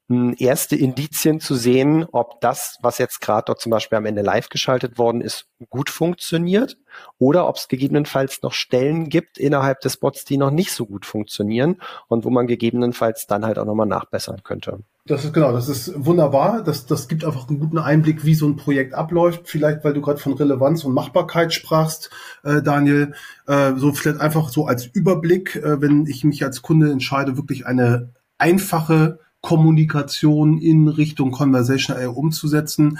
[0.09, 4.49] erste Indizien zu sehen, ob das, was jetzt gerade dort zum Beispiel am Ende live
[4.49, 6.77] geschaltet worden ist, gut funktioniert
[7.17, 11.05] oder ob es gegebenenfalls noch Stellen gibt innerhalb des Bots, die noch nicht so gut
[11.05, 11.77] funktionieren
[12.09, 14.79] und wo man gegebenenfalls dann halt auch nochmal nachbessern könnte.
[15.05, 16.63] Das ist genau, das ist wunderbar.
[16.63, 19.41] Das, das gibt einfach einen guten Einblick, wie so ein Projekt abläuft.
[19.45, 22.09] Vielleicht, weil du gerade von Relevanz und Machbarkeit sprachst,
[22.43, 23.13] äh, Daniel.
[23.45, 27.65] Äh, so vielleicht einfach so als Überblick, äh, wenn ich mich als Kunde entscheide, wirklich
[27.65, 32.97] eine einfache Kommunikation in Richtung Conversational AI umzusetzen,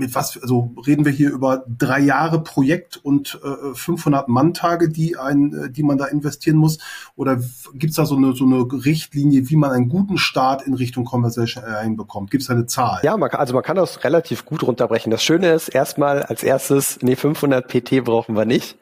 [0.00, 5.16] mit was, also reden wir hier über drei Jahre Projekt und äh, 500 Manntage, die
[5.16, 6.78] ein, äh, die man da investieren muss?
[7.14, 7.38] Oder
[7.74, 11.62] gibt's da so eine, so eine Richtlinie, wie man einen guten Start in Richtung Conversation
[11.62, 12.30] AI hinbekommt?
[12.30, 13.00] Gibt's da eine Zahl?
[13.02, 15.10] Ja, man kann, also man kann das relativ gut runterbrechen.
[15.10, 18.76] Das Schöne ist erstmal als erstes, nee, 500 PT brauchen wir nicht.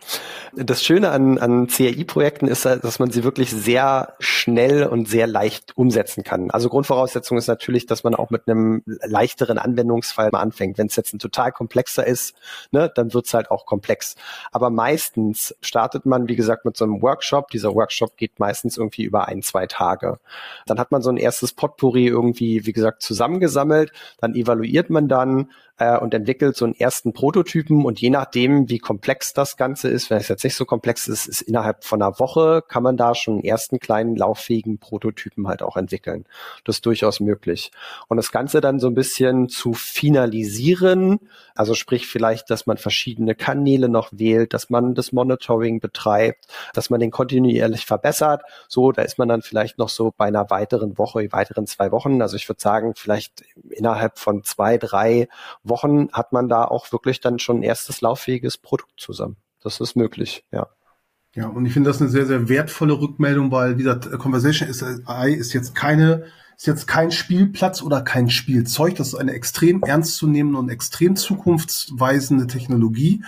[0.54, 5.76] Das Schöne an, an CAI-Projekten ist, dass man sie wirklich sehr schnell und sehr leicht
[5.76, 6.50] umsetzen kann.
[6.50, 10.78] Also Grundvoraussetzung ist natürlich, dass man auch mit einem leichteren Anwendungsfall mal anfängt.
[10.78, 12.34] Wenn es jetzt ein total komplexer ist,
[12.70, 14.16] ne, dann wird es halt auch komplex.
[14.52, 17.50] Aber meistens startet man, wie gesagt, mit so einem Workshop.
[17.50, 20.18] Dieser Workshop geht meistens irgendwie über ein, zwei Tage.
[20.66, 23.92] Dann hat man so ein erstes Potpourri irgendwie, wie gesagt, zusammengesammelt.
[24.20, 28.78] Dann evaluiert man dann, äh, und entwickelt so einen ersten Prototypen und je nachdem, wie
[28.78, 32.18] komplex das Ganze ist, wenn es jetzt nicht so komplex ist, ist innerhalb von einer
[32.18, 36.24] Woche kann man da schon einen ersten kleinen lauffähigen Prototypen halt auch entwickeln.
[36.64, 37.70] Das ist durchaus möglich.
[38.08, 41.20] Und das Ganze dann so ein bisschen zu finalisieren,
[41.54, 46.90] also sprich vielleicht, dass man verschiedene Kanäle noch wählt, dass man das Monitoring betreibt, dass
[46.90, 48.42] man den kontinuierlich verbessert.
[48.68, 52.22] So, da ist man dann vielleicht noch so bei einer weiteren Woche, weiteren zwei Wochen.
[52.22, 55.28] Also ich würde sagen, vielleicht innerhalb von zwei, drei
[55.68, 59.36] Wochen hat man da auch wirklich dann schon ein erstes lauffähiges Produkt zusammen.
[59.62, 60.68] Das ist möglich, ja.
[61.34, 64.68] Ja, und ich finde das eine sehr, sehr wertvolle Rückmeldung, weil, wie gesagt, Conversation
[65.06, 66.24] AI ist jetzt keine,
[66.56, 68.96] ist jetzt kein Spielplatz oder kein Spielzeug.
[68.96, 73.22] Das ist eine extrem ernstzunehmende und extrem zukunftsweisende Technologie.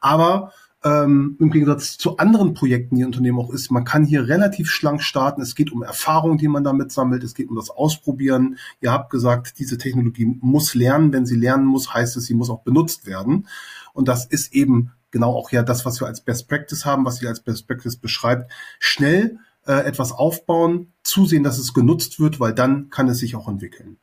[0.00, 0.52] Aber
[0.84, 5.02] ähm, im Gegensatz zu anderen Projekten, die Unternehmen auch ist, man kann hier relativ schlank
[5.02, 5.40] starten.
[5.40, 7.22] Es geht um Erfahrung, die man damit sammelt.
[7.22, 8.58] Es geht um das Ausprobieren.
[8.80, 11.12] Ihr habt gesagt, diese Technologie muss lernen.
[11.12, 13.46] Wenn sie lernen muss, heißt es, sie muss auch benutzt werden.
[13.92, 17.18] Und das ist eben genau auch ja das, was wir als Best Practice haben, was
[17.18, 18.50] sie als Best Practice beschreibt.
[18.80, 23.48] Schnell äh, etwas aufbauen, zusehen, dass es genutzt wird, weil dann kann es sich auch
[23.48, 23.98] entwickeln.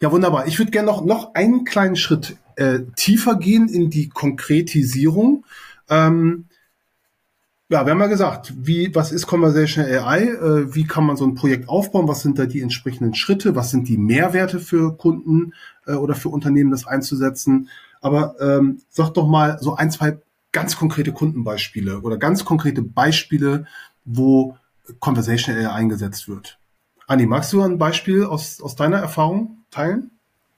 [0.00, 0.46] Ja, wunderbar.
[0.46, 5.44] Ich würde gerne noch, noch einen kleinen Schritt äh, tiefer gehen in die Konkretisierung.
[5.88, 6.46] Ähm,
[7.68, 10.20] ja, wir haben ja gesagt, wie, was ist Conversational AI?
[10.20, 12.06] Äh, wie kann man so ein Projekt aufbauen?
[12.06, 13.56] Was sind da die entsprechenden Schritte?
[13.56, 15.52] Was sind die Mehrwerte für Kunden
[15.84, 17.68] äh, oder für Unternehmen, das einzusetzen?
[18.00, 20.18] Aber ähm, sag doch mal so ein, zwei
[20.52, 23.66] ganz konkrete Kundenbeispiele oder ganz konkrete Beispiele,
[24.04, 24.56] wo
[25.00, 26.60] Conversational AI eingesetzt wird.
[27.08, 30.12] Anni, magst du ein Beispiel aus, aus deiner Erfahrung teilen?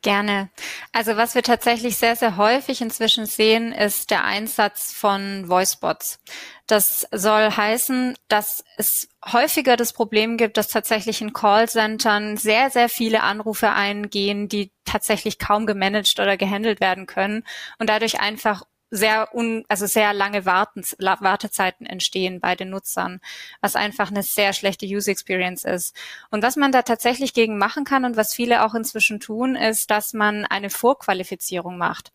[0.09, 0.49] Gerne.
[0.91, 6.19] Also was wir tatsächlich sehr, sehr häufig inzwischen sehen, ist der Einsatz von Voicebots.
[6.67, 12.89] Das soll heißen, dass es häufiger das Problem gibt, dass tatsächlich in Callcentern sehr, sehr
[12.89, 17.45] viele Anrufe eingehen, die tatsächlich kaum gemanagt oder gehandelt werden können
[17.79, 23.21] und dadurch einfach sehr un, also sehr lange Wartens, Wartezeiten entstehen bei den Nutzern,
[23.61, 25.95] was einfach eine sehr schlechte User Experience ist.
[26.31, 29.91] Und was man da tatsächlich gegen machen kann und was viele auch inzwischen tun, ist,
[29.91, 32.13] dass man eine Vorqualifizierung macht.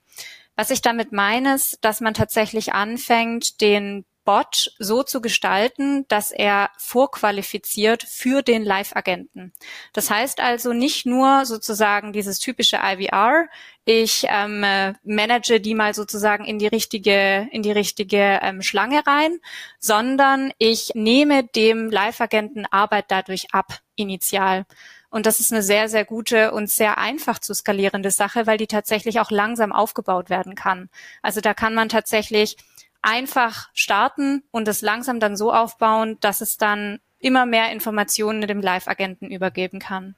[0.56, 6.32] Was ich damit meine, ist, dass man tatsächlich anfängt, den Bot so zu gestalten, dass
[6.32, 9.54] er vorqualifiziert für den Live-Agenten.
[9.94, 13.48] Das heißt also nicht nur sozusagen dieses typische IVR,
[13.86, 14.64] ich ähm,
[15.04, 19.40] manage die mal sozusagen in die richtige in die richtige ähm, Schlange rein,
[19.80, 24.66] sondern ich nehme dem Live-Agenten Arbeit dadurch ab initial.
[25.10, 28.66] Und das ist eine sehr, sehr gute und sehr einfach zu skalierende Sache, weil die
[28.66, 30.90] tatsächlich auch langsam aufgebaut werden kann.
[31.22, 32.58] Also da kann man tatsächlich
[33.04, 38.62] einfach starten und es langsam dann so aufbauen, dass es dann immer mehr Informationen dem
[38.62, 40.16] Live-Agenten übergeben kann.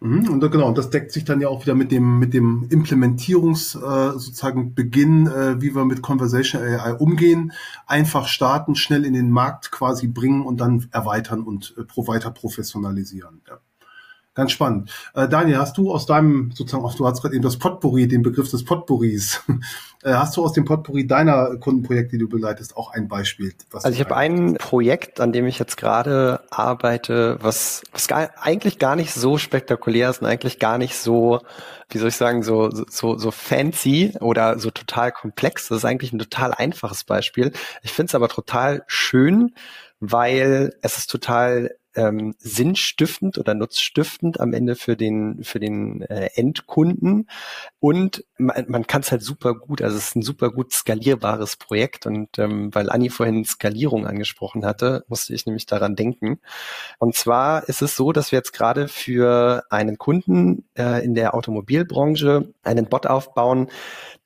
[0.00, 2.66] Mhm, und genau, und das deckt sich dann ja auch wieder mit dem mit dem
[2.68, 7.52] Implementierungs äh, sozusagen Beginn, äh, wie wir mit Conversation AI umgehen.
[7.86, 12.32] Einfach starten, schnell in den Markt quasi bringen und dann erweitern und äh, pro weiter
[12.32, 13.42] professionalisieren.
[13.48, 13.60] Ja.
[14.34, 14.90] Ganz spannend.
[15.12, 18.22] Äh, Daniel, hast du aus deinem, sozusagen, auch du hast gerade eben das Potpourri, den
[18.22, 19.42] Begriff des Potpourris,
[20.02, 23.52] äh, hast du aus dem Potpourri deiner Kundenprojekte, die du begleitest, auch ein Beispiel?
[23.74, 28.78] also ich habe ein Projekt, an dem ich jetzt gerade arbeite, was, was gar, eigentlich
[28.78, 31.40] gar nicht so spektakulär ist und eigentlich gar nicht so,
[31.90, 35.68] wie soll ich sagen, so, so, so fancy oder so total komplex.
[35.68, 37.52] Das ist eigentlich ein total einfaches Beispiel.
[37.82, 39.54] Ich finde es aber total schön,
[40.00, 46.30] weil es ist total ähm, sinnstiftend oder nutzstiftend am Ende für den für den äh,
[46.34, 47.28] Endkunden.
[47.80, 51.56] Und man, man kann es halt super gut, also es ist ein super gut skalierbares
[51.56, 56.40] Projekt und ähm, weil Anni vorhin Skalierung angesprochen hatte, musste ich nämlich daran denken.
[56.98, 61.34] Und zwar ist es so, dass wir jetzt gerade für einen Kunden äh, in der
[61.34, 63.68] Automobilbranche einen Bot aufbauen,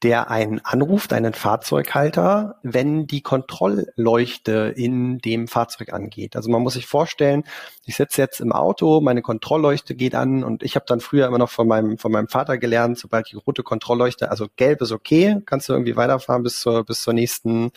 [0.02, 6.36] der einen anruft, einen Fahrzeughalter, wenn die Kontrollleuchte in dem Fahrzeug angeht.
[6.36, 7.44] Also man muss sich vorstellen,
[7.86, 11.38] ich sitze jetzt im Auto, meine Kontrollleuchte geht an und ich habe dann früher immer
[11.38, 15.40] noch von meinem, von meinem Vater gelernt, sobald die rote Kontrollleuchte, also gelb ist okay,
[15.46, 17.70] kannst du irgendwie weiterfahren bis zur, bis zur nächsten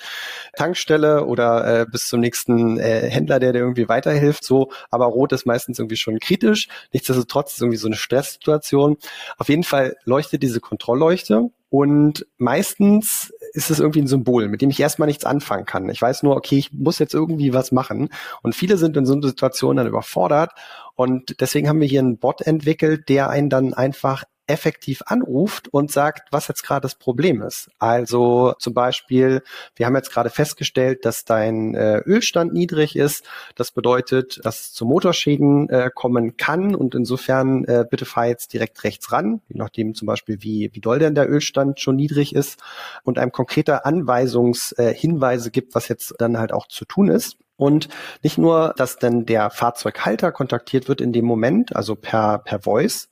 [0.55, 5.31] Tankstelle oder äh, bis zum nächsten äh, Händler, der dir irgendwie weiterhilft, so, aber rot
[5.31, 6.67] ist meistens irgendwie schon kritisch.
[6.93, 8.97] Nichtsdestotrotz ist irgendwie so eine Stresssituation.
[9.37, 14.71] Auf jeden Fall leuchtet diese Kontrollleuchte und meistens ist es irgendwie ein Symbol, mit dem
[14.71, 15.89] ich erstmal nichts anfangen kann.
[15.89, 18.09] Ich weiß nur, okay, ich muss jetzt irgendwie was machen.
[18.41, 20.51] Und viele sind in so einer Situation dann überfordert.
[20.95, 25.91] Und deswegen haben wir hier einen Bot entwickelt, der einen dann einfach effektiv anruft und
[25.91, 27.69] sagt, was jetzt gerade das Problem ist.
[27.77, 29.43] Also zum Beispiel,
[29.75, 33.23] wir haben jetzt gerade festgestellt, dass dein äh, Ölstand niedrig ist.
[33.55, 38.53] Das bedeutet, dass es zu Motorschäden äh, kommen kann und insofern äh, bitte fahr jetzt
[38.53, 42.33] direkt rechts ran, je nachdem zum Beispiel, wie, wie doll denn der Ölstand schon niedrig
[42.33, 42.59] ist
[43.03, 47.37] und einem konkreter Anweisungshinweise äh, gibt, was jetzt dann halt auch zu tun ist.
[47.59, 47.89] Und
[48.23, 53.09] nicht nur, dass dann der Fahrzeughalter kontaktiert wird in dem Moment, also per, per Voice,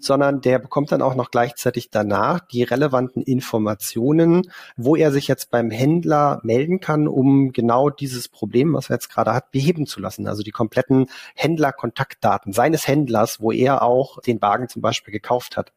[0.00, 5.50] sondern der bekommt dann auch noch gleichzeitig danach die relevanten Informationen, wo er sich jetzt
[5.50, 10.00] beim Händler melden kann, um genau dieses Problem, was er jetzt gerade hat, beheben zu
[10.00, 10.26] lassen.
[10.26, 15.72] Also die kompletten Händlerkontaktdaten seines Händlers, wo er auch den Wagen zum Beispiel gekauft hat.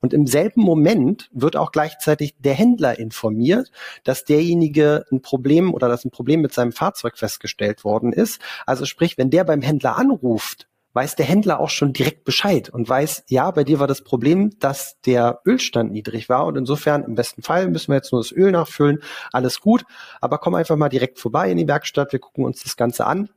[0.00, 3.70] Und im selben Moment wird auch gleichzeitig der Händler informiert,
[4.04, 8.40] dass derjenige ein Problem oder dass ein Problem mit seinem Fahrzeug festgestellt worden ist.
[8.66, 12.88] Also sprich, wenn der beim Händler anruft, weiß der Händler auch schon direkt Bescheid und
[12.88, 17.14] weiß, ja, bei dir war das Problem, dass der Ölstand niedrig war und insofern im
[17.14, 19.84] besten Fall müssen wir jetzt nur das Öl nachfüllen, alles gut,
[20.20, 23.28] aber komm einfach mal direkt vorbei in die Werkstatt, wir gucken uns das Ganze an.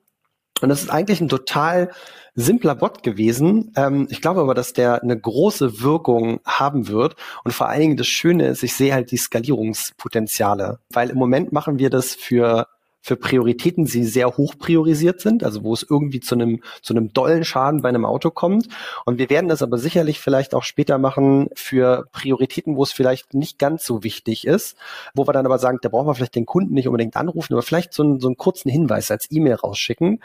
[0.61, 1.89] Und das ist eigentlich ein total
[2.35, 3.71] simpler Bot gewesen.
[3.77, 7.15] Ähm, ich glaube aber, dass der eine große Wirkung haben wird.
[7.45, 10.79] Und vor allen Dingen das Schöne ist, ich sehe halt die Skalierungspotenziale.
[10.91, 12.67] Weil im Moment machen wir das für
[13.01, 17.13] für Prioritäten, die sehr hoch priorisiert sind, also wo es irgendwie zu einem, zu einem
[17.13, 18.67] dollen Schaden bei einem Auto kommt.
[19.05, 23.33] Und wir werden das aber sicherlich vielleicht auch später machen für Prioritäten, wo es vielleicht
[23.33, 24.75] nicht ganz so wichtig ist,
[25.15, 27.61] wo wir dann aber sagen, da brauchen wir vielleicht den Kunden nicht unbedingt anrufen, aber
[27.61, 30.19] vielleicht so einen, so einen kurzen Hinweis als E-Mail rausschicken.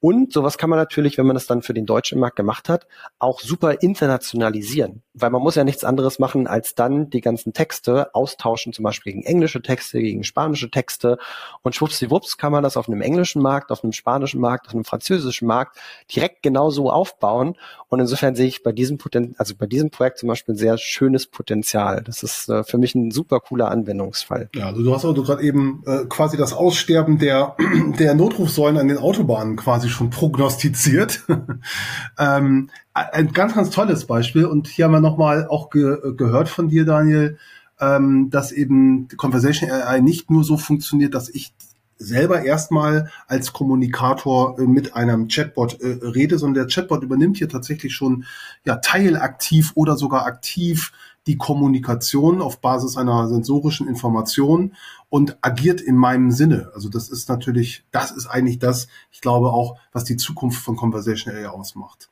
[0.00, 2.86] Und sowas kann man natürlich, wenn man das dann für den deutschen Markt gemacht hat,
[3.18, 5.02] auch super internationalisieren.
[5.14, 9.14] Weil man muss ja nichts anderes machen, als dann die ganzen Texte austauschen, zum Beispiel
[9.14, 11.18] gegen englische Texte, gegen spanische Texte.
[11.62, 14.84] Und schwuppsdiwupps kann man das auf einem englischen Markt, auf einem spanischen Markt, auf einem
[14.84, 15.78] französischen Markt
[16.14, 17.56] direkt genauso aufbauen.
[17.88, 20.78] Und insofern sehe ich bei diesem Poten also bei diesem Projekt zum Beispiel ein sehr
[20.78, 22.02] schönes Potenzial.
[22.04, 24.50] Das ist äh, für mich ein super cooler Anwendungsfall.
[24.54, 27.56] Ja, also du hast auch gerade eben äh, quasi das Aussterben der,
[27.98, 31.22] der Notrufsäulen an den Autobahnen quasi schon prognostiziert.
[32.18, 34.46] ähm, ein ganz, ganz tolles Beispiel.
[34.46, 37.38] Und hier haben wir nochmal auch ge gehört von dir, Daniel,
[37.80, 41.52] ähm, dass eben Conversation AI nicht nur so funktioniert, dass ich
[41.98, 47.48] selber erstmal als Kommunikator äh, mit einem Chatbot äh, rede, sondern der Chatbot übernimmt hier
[47.48, 48.24] tatsächlich schon
[48.64, 50.92] ja teilaktiv oder sogar aktiv
[51.26, 54.74] die Kommunikation auf Basis einer sensorischen Information
[55.08, 56.70] und agiert in meinem Sinne.
[56.74, 60.76] Also das ist natürlich, das ist eigentlich das, ich glaube auch, was die Zukunft von
[60.76, 62.10] Conversation AI ausmacht.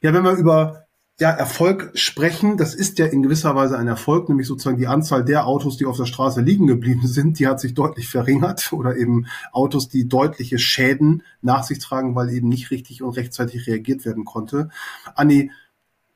[0.00, 0.84] Ja, wenn wir über
[1.20, 5.24] ja, Erfolg sprechen, das ist ja in gewisser Weise ein Erfolg, nämlich sozusagen die Anzahl
[5.24, 8.96] der Autos, die auf der Straße liegen geblieben sind, die hat sich deutlich verringert oder
[8.96, 14.04] eben Autos, die deutliche Schäden nach sich tragen, weil eben nicht richtig und rechtzeitig reagiert
[14.04, 14.70] werden konnte.
[15.14, 15.52] Anni,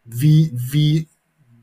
[0.04, 1.08] wie, wie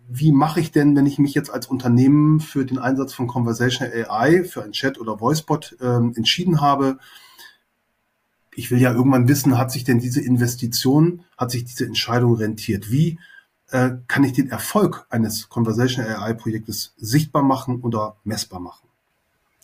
[0.07, 4.05] wie mache ich denn, wenn ich mich jetzt als Unternehmen für den Einsatz von Conversational
[4.09, 6.99] AI, für ein Chat oder Voicebot ähm, entschieden habe?
[8.53, 12.91] Ich will ja irgendwann wissen, hat sich denn diese Investition, hat sich diese Entscheidung rentiert?
[12.91, 13.19] Wie
[13.69, 18.85] äh, kann ich den Erfolg eines Conversational AI-Projektes sichtbar machen oder messbar machen?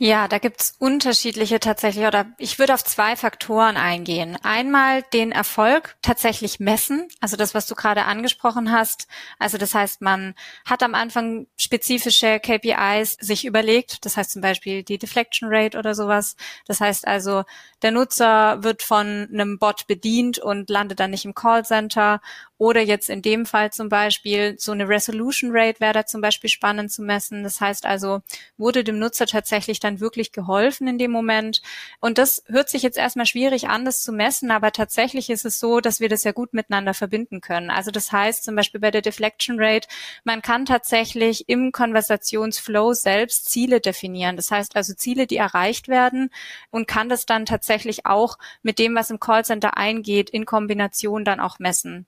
[0.03, 4.35] Ja, da gibt's unterschiedliche tatsächlich, oder ich würde auf zwei Faktoren eingehen.
[4.41, 9.07] Einmal den Erfolg tatsächlich messen, also das, was du gerade angesprochen hast.
[9.37, 10.33] Also das heißt, man
[10.65, 15.93] hat am Anfang spezifische KPIs sich überlegt, das heißt zum Beispiel die Deflection Rate oder
[15.93, 16.35] sowas.
[16.65, 17.43] Das heißt also,
[17.83, 22.21] der Nutzer wird von einem Bot bedient und landet dann nicht im Callcenter
[22.61, 26.47] oder jetzt in dem Fall zum Beispiel so eine Resolution Rate wäre da zum Beispiel
[26.47, 27.41] spannend zu messen.
[27.41, 28.21] Das heißt also,
[28.55, 31.63] wurde dem Nutzer tatsächlich dann wirklich geholfen in dem Moment?
[32.01, 35.59] Und das hört sich jetzt erstmal schwierig an, das zu messen, aber tatsächlich ist es
[35.59, 37.71] so, dass wir das ja gut miteinander verbinden können.
[37.71, 39.87] Also das heißt zum Beispiel bei der Deflection Rate,
[40.23, 44.35] man kann tatsächlich im Konversationsflow selbst Ziele definieren.
[44.35, 46.29] Das heißt also Ziele, die erreicht werden
[46.69, 51.39] und kann das dann tatsächlich auch mit dem, was im Callcenter eingeht, in Kombination dann
[51.39, 52.05] auch messen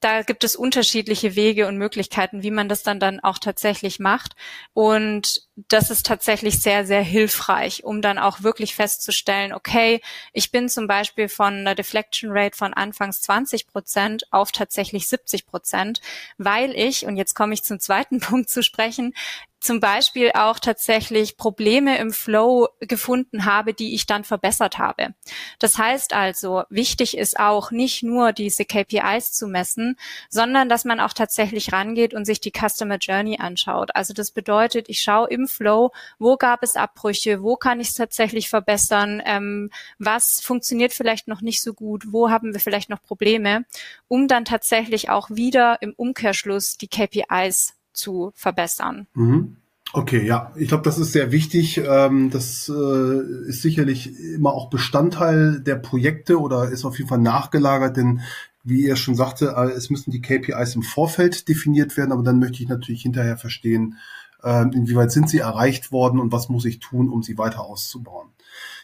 [0.00, 4.32] da gibt es unterschiedliche Wege und Möglichkeiten, wie man das dann dann auch tatsächlich macht.
[4.72, 10.02] Und das ist tatsächlich sehr, sehr hilfreich, um dann auch wirklich festzustellen, okay,
[10.34, 15.46] ich bin zum Beispiel von einer Deflection Rate von anfangs 20 Prozent auf tatsächlich 70
[15.46, 16.02] Prozent,
[16.36, 19.14] weil ich, und jetzt komme ich zum zweiten Punkt zu sprechen,
[19.58, 25.14] zum Beispiel auch tatsächlich Probleme im Flow gefunden habe, die ich dann verbessert habe.
[25.58, 29.98] Das heißt also, wichtig ist auch nicht nur diese KPIs zu messen,
[30.28, 33.90] sondern dass man auch tatsächlich rangeht und sich die Customer Journey anschaut.
[33.94, 37.94] Also das bedeutet, ich schaue im Flow, wo gab es Abbrüche, wo kann ich es
[37.94, 43.02] tatsächlich verbessern, ähm, was funktioniert vielleicht noch nicht so gut, wo haben wir vielleicht noch
[43.02, 43.64] Probleme,
[44.08, 49.06] um dann tatsächlich auch wieder im Umkehrschluss die KPIs zu verbessern.
[49.14, 49.56] Mhm.
[49.92, 51.78] Okay, ja, ich glaube, das ist sehr wichtig.
[51.78, 57.20] Ähm, das äh, ist sicherlich immer auch Bestandteil der Projekte oder ist auf jeden Fall
[57.20, 58.20] nachgelagert, denn
[58.64, 62.40] wie ihr schon sagte, äh, es müssen die KPIs im Vorfeld definiert werden, aber dann
[62.40, 63.96] möchte ich natürlich hinterher verstehen,
[64.42, 68.28] inwieweit sind sie erreicht worden und was muss ich tun, um sie weiter auszubauen.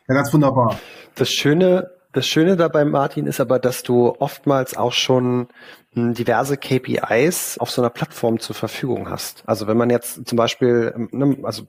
[0.09, 0.78] Ja, ganz wunderbar.
[1.14, 5.48] Das Schöne das Schöne dabei, Martin, ist aber, dass du oftmals auch schon
[5.94, 9.42] hm, diverse KPIs auf so einer Plattform zur Verfügung hast.
[9.46, 11.62] Also wenn man jetzt zum Beispiel, ähm, ne, also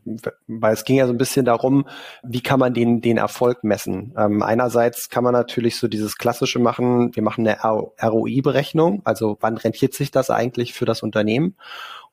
[0.48, 1.88] weil es ging ja so ein bisschen darum,
[2.24, 4.14] wie kann man den, den Erfolg messen?
[4.18, 7.60] Ähm, einerseits kann man natürlich so dieses klassische machen, wir machen eine
[8.02, 11.56] ROI-Berechnung, also wann rentiert sich das eigentlich für das Unternehmen?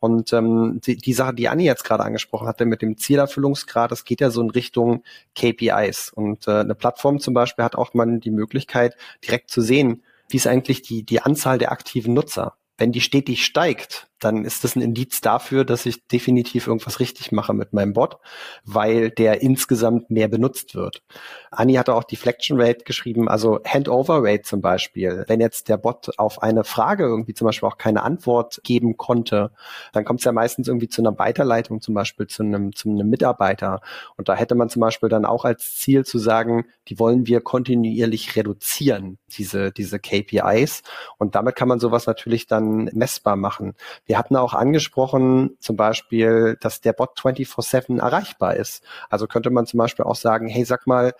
[0.01, 4.05] Und ähm, die, die Sache, die Anni jetzt gerade angesprochen hatte mit dem Zielerfüllungsgrad, das
[4.05, 5.03] geht ja so in Richtung
[5.36, 6.11] KPIs.
[6.12, 10.38] Und äh, eine Plattform zum Beispiel hat auch mal die Möglichkeit, direkt zu sehen, wie
[10.38, 12.55] ist eigentlich die, die Anzahl der aktiven Nutzer.
[12.81, 17.33] Wenn die stetig steigt, dann ist das ein Indiz dafür, dass ich definitiv irgendwas richtig
[17.33, 18.18] mache mit meinem Bot,
[18.64, 21.03] weil der insgesamt mehr benutzt wird.
[21.51, 25.24] Anni hatte auch Deflection Rate geschrieben, also Handover Rate zum Beispiel.
[25.26, 29.51] Wenn jetzt der Bot auf eine Frage irgendwie zum Beispiel auch keine Antwort geben konnte,
[29.93, 33.09] dann kommt es ja meistens irgendwie zu einer Weiterleitung zum Beispiel zu einem, zu einem
[33.09, 33.81] Mitarbeiter.
[34.16, 37.41] Und da hätte man zum Beispiel dann auch als Ziel zu sagen, die wollen wir
[37.41, 40.83] kontinuierlich reduzieren, diese, diese KPIs.
[41.18, 43.74] Und damit kann man sowas natürlich dann messbar machen.
[44.06, 48.84] Wir hatten auch angesprochen, zum Beispiel, dass der Bot 24-7 erreichbar ist.
[49.08, 51.12] Also könnte man zum Beispiel auch sagen, hey, sag mal,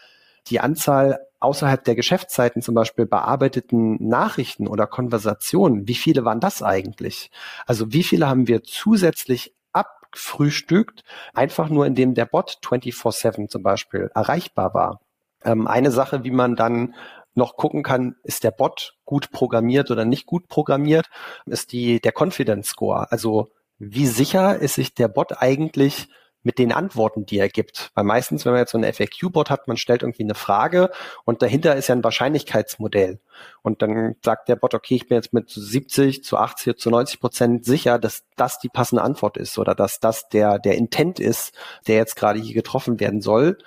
[0.49, 6.63] die Anzahl außerhalb der Geschäftszeiten zum Beispiel bearbeiteten Nachrichten oder Konversationen, wie viele waren das
[6.63, 7.31] eigentlich?
[7.67, 11.03] Also wie viele haben wir zusätzlich abgefrühstückt,
[11.35, 15.01] einfach nur indem der Bot 24-7 zum Beispiel erreichbar war?
[15.43, 16.95] Ähm, eine Sache, wie man dann
[17.35, 21.07] noch gucken kann, ist der Bot gut programmiert oder nicht gut programmiert,
[21.47, 23.11] ist die, der Confidence Score.
[23.11, 26.09] Also wie sicher ist sich der Bot eigentlich
[26.43, 27.91] mit den Antworten, die er gibt.
[27.95, 30.91] Weil meistens, wenn man jetzt so ein FAQ-Bot hat, man stellt irgendwie eine Frage
[31.25, 33.21] und dahinter ist ja ein Wahrscheinlichkeitsmodell.
[33.63, 37.21] Und dann sagt der Bot, okay, ich bin jetzt mit 70 zu 80 zu 90
[37.21, 41.53] Prozent sicher, dass das die passende Antwort ist oder dass das der, der Intent ist,
[41.87, 43.59] der jetzt gerade hier getroffen werden soll.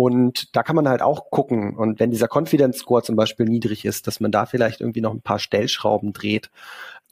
[0.00, 1.76] Und da kann man halt auch gucken.
[1.76, 5.12] Und wenn dieser Confidence Score zum Beispiel niedrig ist, dass man da vielleicht irgendwie noch
[5.12, 6.50] ein paar Stellschrauben dreht.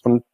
[0.05, 0.25] Und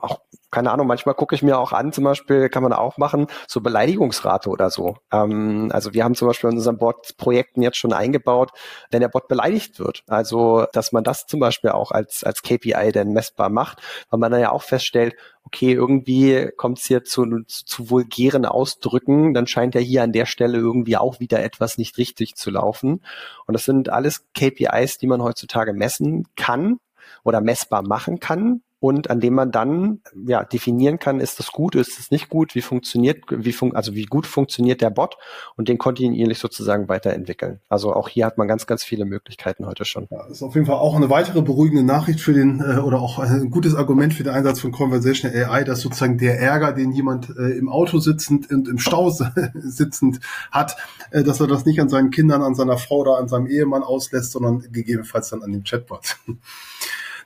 [0.00, 0.20] auch,
[0.50, 3.60] keine Ahnung, manchmal gucke ich mir auch an, zum Beispiel kann man auch machen, so
[3.60, 4.96] Beleidigungsrate oder so.
[5.12, 8.52] Ähm, also wir haben zum Beispiel in unseren Bot-Projekten jetzt schon eingebaut,
[8.90, 10.02] wenn der Bot beleidigt wird.
[10.06, 14.32] Also, dass man das zum Beispiel auch als, als KPI dann messbar macht, weil man
[14.32, 15.14] dann ja auch feststellt,
[15.44, 20.12] okay, irgendwie kommt es hier zu, zu, zu vulgären Ausdrücken, dann scheint ja hier an
[20.12, 23.02] der Stelle irgendwie auch wieder etwas nicht richtig zu laufen.
[23.46, 26.78] Und das sind alles KPIs, die man heutzutage messen kann
[27.24, 31.74] oder messbar machen kann und an dem man dann ja definieren kann, ist das gut,
[31.74, 35.16] ist es nicht gut, wie funktioniert, wie fun also wie gut funktioniert der Bot
[35.56, 37.60] und den kontinuierlich sozusagen weiterentwickeln.
[37.68, 40.06] Also auch hier hat man ganz, ganz viele Möglichkeiten heute schon.
[40.10, 43.18] Ja, ist auf jeden Fall auch eine weitere beruhigende Nachricht für den äh, oder auch
[43.18, 47.30] ein gutes Argument für den Einsatz von Conversational AI, dass sozusagen der Ärger, den jemand
[47.30, 49.10] äh, im Auto sitzend und im Stau
[49.54, 50.20] sitzend
[50.50, 50.76] hat,
[51.10, 53.82] äh, dass er das nicht an seinen Kindern, an seiner Frau oder an seinem Ehemann
[53.82, 56.18] auslässt, sondern gegebenenfalls dann an dem Chatbot.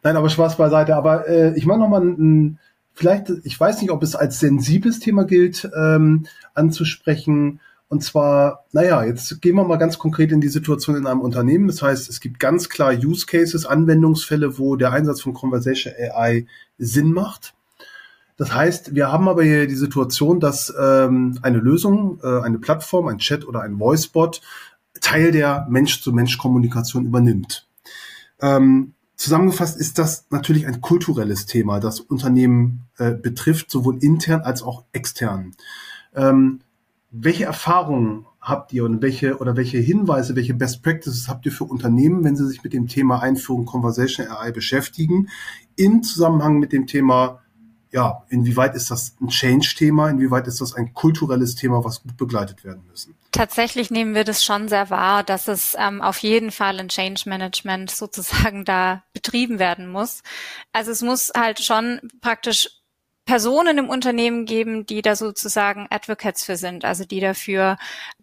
[0.03, 0.97] Nein, aber Spaß beiseite.
[0.97, 2.59] Aber äh, ich mache nochmal ein,
[2.95, 7.61] vielleicht, ich weiß nicht, ob es als sensibles Thema gilt, ähm, anzusprechen.
[7.89, 11.67] Und zwar, naja, jetzt gehen wir mal ganz konkret in die Situation in einem Unternehmen.
[11.67, 16.47] Das heißt, es gibt ganz klar Use Cases, Anwendungsfälle, wo der Einsatz von Conversation AI
[16.79, 17.55] Sinn macht.
[18.37, 23.09] Das heißt, wir haben aber hier die Situation, dass ähm, eine Lösung, äh, eine Plattform,
[23.09, 24.41] ein Chat oder ein Voicebot
[25.01, 27.67] Teil der Mensch-zu-Mensch-Kommunikation übernimmt.
[28.41, 34.63] Ähm, Zusammengefasst ist das natürlich ein kulturelles Thema, das Unternehmen äh, betrifft, sowohl intern als
[34.63, 35.55] auch extern.
[36.15, 36.61] Ähm,
[37.11, 41.65] welche Erfahrungen habt ihr und welche oder welche Hinweise, welche Best Practices habt ihr für
[41.65, 45.29] Unternehmen, wenn sie sich mit dem Thema Einführung Conversation AI beschäftigen,
[45.77, 47.43] in Zusammenhang mit dem Thema
[47.93, 52.65] ja, inwieweit ist das ein Change-Thema, inwieweit ist das ein kulturelles Thema, was gut begleitet
[52.65, 53.17] werden müssen?
[53.33, 57.29] Tatsächlich nehmen wir das schon sehr wahr, dass es ähm, auf jeden Fall ein Change
[57.29, 60.23] Management sozusagen da betrieben werden muss.
[60.73, 62.80] Also es muss halt schon praktisch
[63.25, 67.77] Personen im Unternehmen geben, die da sozusagen Advocates für sind, also die dafür,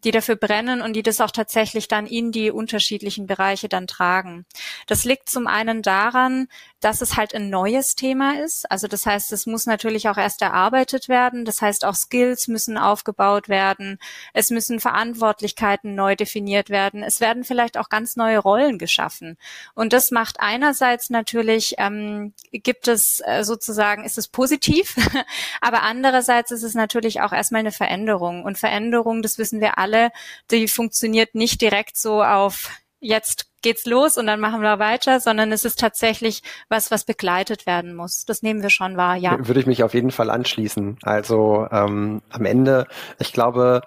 [0.03, 4.45] die dafür brennen und die das auch tatsächlich dann in die unterschiedlichen Bereiche dann tragen.
[4.85, 6.47] Das liegt zum einen daran,
[6.79, 8.69] dass es halt ein neues Thema ist.
[8.69, 11.45] Also das heißt, es muss natürlich auch erst erarbeitet werden.
[11.45, 13.97] Das heißt, auch Skills müssen aufgebaut werden.
[14.33, 17.01] Es müssen Verantwortlichkeiten neu definiert werden.
[17.01, 19.37] Es werden vielleicht auch ganz neue Rollen geschaffen.
[19.73, 24.86] Und das macht einerseits natürlich, ähm, gibt es äh, sozusagen, ist es positiv,
[25.61, 28.43] aber andererseits ist es natürlich auch erstmal eine Veränderung.
[28.43, 30.11] Und Veränderung, das wissen wir alle,
[30.51, 32.69] die funktioniert nicht direkt so auf
[32.99, 37.65] jetzt geht's los und dann machen wir weiter, sondern es ist tatsächlich was, was begleitet
[37.65, 38.25] werden muss.
[38.25, 39.37] Das nehmen wir schon wahr, ja.
[39.47, 40.97] Würde ich mich auf jeden Fall anschließen.
[41.03, 42.87] Also ähm, am Ende,
[43.19, 43.81] ich glaube,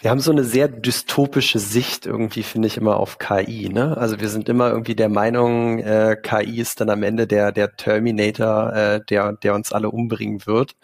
[0.00, 3.68] wir haben so eine sehr dystopische Sicht irgendwie, finde ich, immer auf KI.
[3.68, 3.96] Ne?
[3.98, 7.76] Also wir sind immer irgendwie der Meinung, äh, KI ist dann am Ende der, der
[7.76, 10.74] Terminator, äh, der, der uns alle umbringen wird.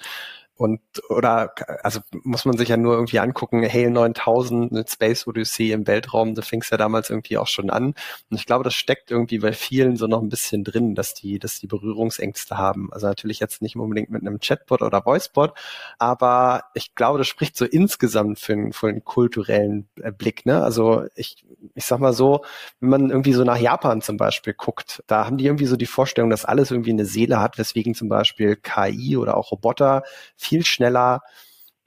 [0.56, 0.80] Und,
[1.10, 1.52] oder,
[1.82, 6.34] also muss man sich ja nur irgendwie angucken, Hale 9000 mit Space Odyssey im Weltraum,
[6.34, 7.94] da fing es ja damals irgendwie auch schon an.
[8.30, 11.38] Und ich glaube, das steckt irgendwie bei vielen so noch ein bisschen drin, dass die,
[11.38, 12.90] dass die Berührungsängste haben.
[12.90, 15.52] Also natürlich jetzt nicht unbedingt mit einem Chatbot oder Voicebot,
[15.98, 20.62] aber ich glaube, das spricht so insgesamt für einen, für einen kulturellen äh, Blick, ne?
[20.62, 21.44] Also ich,
[21.74, 22.44] ich sag mal so,
[22.80, 25.84] wenn man irgendwie so nach Japan zum Beispiel guckt, da haben die irgendwie so die
[25.84, 30.02] Vorstellung, dass alles irgendwie eine Seele hat, weswegen zum Beispiel KI oder auch Roboter
[30.46, 31.22] viel schneller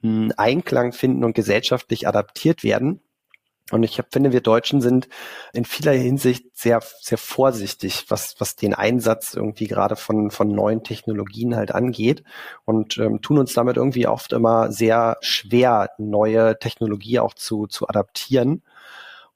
[0.02, 3.02] mh, Einklang finden und gesellschaftlich adaptiert werden.
[3.72, 5.08] Und ich finde, wir Deutschen sind
[5.54, 10.84] in vieler Hinsicht sehr, sehr vorsichtig, was, was den Einsatz irgendwie gerade von, von neuen
[10.84, 12.24] Technologien halt angeht
[12.66, 17.88] und ähm, tun uns damit irgendwie oft immer sehr schwer, neue Technologie auch zu, zu
[17.88, 18.64] adaptieren.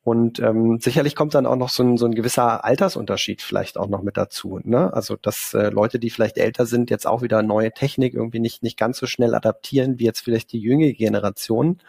[0.04, 3.88] Und ähm, sicherlich kommt dann auch noch so ein, so ein gewisser Altersunterschied vielleicht auch
[3.88, 4.60] noch mit dazu.
[4.64, 4.94] Ne?
[4.94, 8.64] Also dass äh, Leute, die vielleicht älter sind, jetzt auch wieder neue Technik irgendwie nicht,
[8.64, 11.80] nicht ganz so schnell adaptieren wie jetzt vielleicht die jüngere Generation.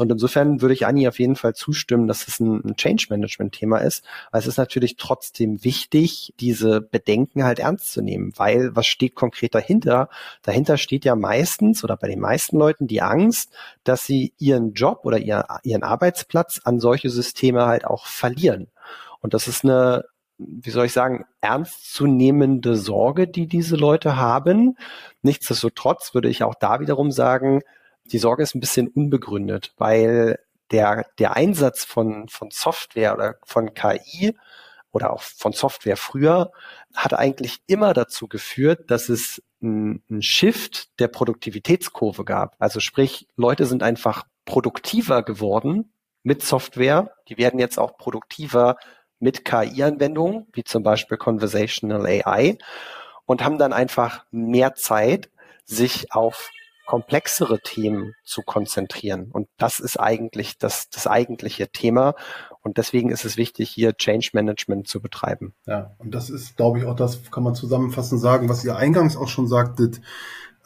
[0.00, 4.04] Und insofern würde ich Anni auf jeden Fall zustimmen, dass es ein, Change-Management-Thema ist.
[4.30, 9.14] Aber es ist natürlich trotzdem wichtig, diese Bedenken halt ernst zu nehmen, weil was steht
[9.14, 10.08] konkret dahinter?
[10.42, 13.52] Dahinter steht ja meistens oder bei den meisten Leuten die Angst,
[13.84, 18.68] dass sie ihren Job oder ihr, ihren Arbeitsplatz an solche Systeme halt auch verlieren.
[19.20, 20.04] Und das ist eine
[20.38, 24.76] wie soll ich sagen, ernstzunehmende Sorge, die diese Leute haben.
[25.22, 27.62] Nichtsdestotrotz würde ich auch da wiederum sagen,
[28.12, 30.38] die Sorge ist ein bisschen unbegründet, weil
[30.70, 34.36] der, der Einsatz von, von Software oder von KI
[34.90, 36.50] oder auch von Software früher
[36.94, 42.56] hat eigentlich immer dazu geführt, dass es ein, ein Shift der Produktivitätskurve gab.
[42.58, 45.92] Also sprich, Leute sind einfach produktiver geworden
[46.22, 47.12] mit Software.
[47.28, 48.76] Die werden jetzt auch produktiver
[49.20, 52.56] mit KI-Anwendungen, wie zum Beispiel Conversational AI,
[53.26, 55.28] und haben dann einfach mehr Zeit,
[55.64, 56.50] sich auf
[56.88, 59.28] komplexere Themen zu konzentrieren.
[59.30, 62.14] Und das ist eigentlich das, das eigentliche Thema.
[62.62, 65.52] Und deswegen ist es wichtig, hier Change Management zu betreiben.
[65.66, 69.18] Ja, und das ist, glaube ich, auch das kann man zusammenfassend sagen, was ihr eingangs
[69.18, 70.00] auch schon sagtet,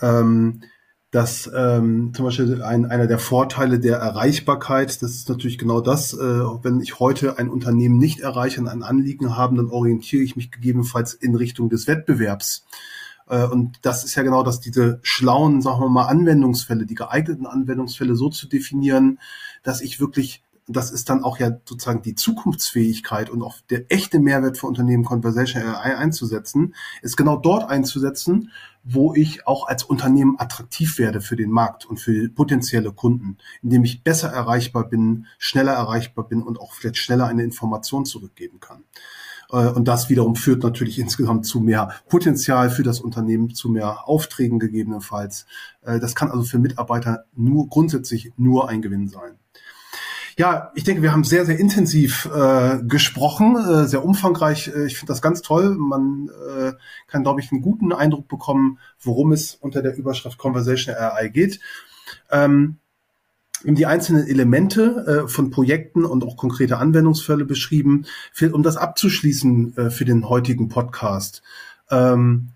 [0.01, 0.63] ähm,
[1.11, 6.15] dass ähm, zum Beispiel ein, einer der Vorteile der Erreichbarkeit, das ist natürlich genau das,
[6.15, 10.37] äh, wenn ich heute ein Unternehmen nicht erreiche und ein Anliegen habe, dann orientiere ich
[10.37, 12.65] mich gegebenenfalls in Richtung des Wettbewerbs.
[13.33, 17.47] Äh, und das ist ja genau das, diese schlauen, sagen wir mal, Anwendungsfälle, die geeigneten
[17.47, 19.19] Anwendungsfälle so zu definieren,
[19.63, 24.21] dass ich wirklich, das ist dann auch ja sozusagen die Zukunftsfähigkeit und auch der echte
[24.21, 28.51] Mehrwert für Unternehmen Conversation AI einzusetzen, ist genau dort einzusetzen,
[28.85, 33.85] wo ich auch als Unternehmen attraktiv werde für den Markt und für potenzielle Kunden, indem
[33.85, 38.85] ich besser erreichbar bin, schneller erreichbar bin und auch vielleicht schneller eine Information zurückgeben kann.
[39.53, 44.09] Äh, und das wiederum führt natürlich insgesamt zu mehr Potenzial für das Unternehmen, zu mehr
[44.09, 45.47] Aufträgen gegebenenfalls.
[45.83, 49.39] Äh, das kann also für Mitarbeiter nur grundsätzlich nur ein Gewinn sein.
[50.39, 54.69] Ja, ich denke, wir haben sehr, sehr intensiv äh, gesprochen, äh, sehr umfangreich.
[54.69, 55.77] Äh, ich finde das ganz toll.
[55.77, 56.73] Man äh,
[57.07, 61.61] kann, glaube ich, einen guten Eindruck bekommen, worum es unter der Überschrift Conversation AI geht.
[62.31, 62.79] Ähm,
[63.65, 68.07] die einzelnen Elemente äh, von Projekten und auch konkrete Anwendungsfälle beschrieben.
[68.53, 71.43] um das abzuschließen äh, für den heutigen Podcast.
[71.91, 72.49] Ähm,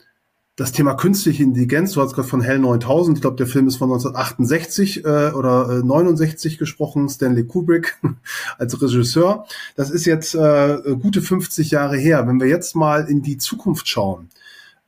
[0.56, 3.76] das Thema künstliche Intelligenz, du hast gerade von Hell 9000, ich glaube, der Film ist
[3.76, 7.98] von 1968 äh, oder äh, 69 gesprochen, Stanley Kubrick
[8.58, 9.46] als Regisseur.
[9.76, 12.26] Das ist jetzt äh, gute 50 Jahre her.
[12.26, 14.30] Wenn wir jetzt mal in die Zukunft schauen,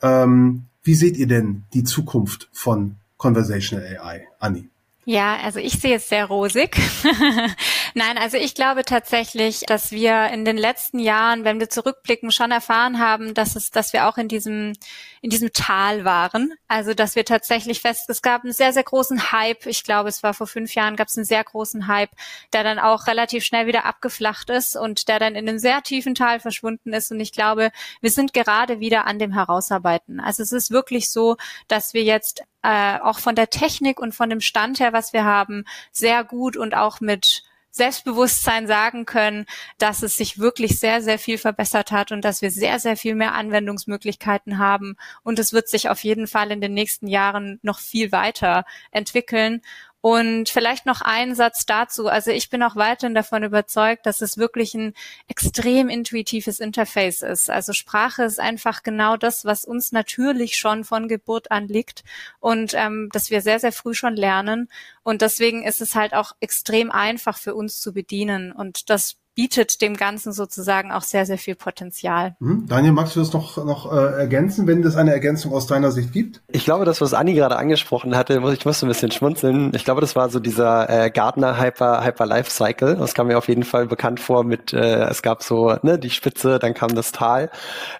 [0.01, 4.71] ähm, Wie seht ihr denn die Zukunft von Conversational AI, Anni?
[5.11, 6.77] Ja, also ich sehe es sehr rosig.
[7.95, 12.51] Nein, also ich glaube tatsächlich, dass wir in den letzten Jahren, wenn wir zurückblicken, schon
[12.51, 14.75] erfahren haben, dass es, dass wir auch in diesem,
[15.23, 16.53] in diesem Tal waren.
[16.69, 19.65] Also, dass wir tatsächlich fest, es gab einen sehr, sehr großen Hype.
[19.65, 22.11] Ich glaube, es war vor fünf Jahren, gab es einen sehr großen Hype,
[22.53, 26.15] der dann auch relativ schnell wieder abgeflacht ist und der dann in einem sehr tiefen
[26.15, 27.11] Tal verschwunden ist.
[27.11, 27.71] Und ich glaube,
[28.03, 30.21] wir sind gerade wieder an dem Herausarbeiten.
[30.21, 34.31] Also es ist wirklich so, dass wir jetzt äh, auch von der Technik und von
[34.31, 39.47] dem Stand her, was wir haben, sehr gut und auch mit Selbstbewusstsein sagen können,
[39.79, 43.15] dass es sich wirklich sehr, sehr viel verbessert hat und dass wir sehr, sehr viel
[43.15, 44.97] mehr Anwendungsmöglichkeiten haben.
[45.23, 49.63] Und es wird sich auf jeden Fall in den nächsten Jahren noch viel weiter entwickeln.
[50.01, 52.07] Und vielleicht noch ein Satz dazu.
[52.07, 54.95] Also ich bin auch weiterhin davon überzeugt, dass es wirklich ein
[55.27, 57.51] extrem intuitives Interface ist.
[57.51, 62.05] Also Sprache ist einfach genau das, was uns natürlich schon von Geburt an liegt
[62.39, 64.69] und ähm, dass wir sehr, sehr früh schon lernen.
[65.03, 68.53] Und deswegen ist es halt auch extrem einfach für uns zu bedienen.
[68.53, 72.35] Und das bietet dem Ganzen sozusagen auch sehr, sehr viel Potenzial.
[72.41, 72.67] Hm?
[72.67, 76.13] Daniel, magst du das noch, noch äh, ergänzen, wenn es eine Ergänzung aus deiner Sicht
[76.13, 76.43] gibt?
[76.49, 79.71] Ich glaube, das, was Anni gerade angesprochen hatte, ich musste ein bisschen schmunzeln.
[79.77, 82.97] Ich glaube, das war so dieser äh, Gartner Hyper, Hyper Life Cycle.
[82.97, 86.11] Das kam mir auf jeden Fall bekannt vor mit, äh, es gab so ne, die
[86.11, 87.49] Spitze, dann kam das Tal.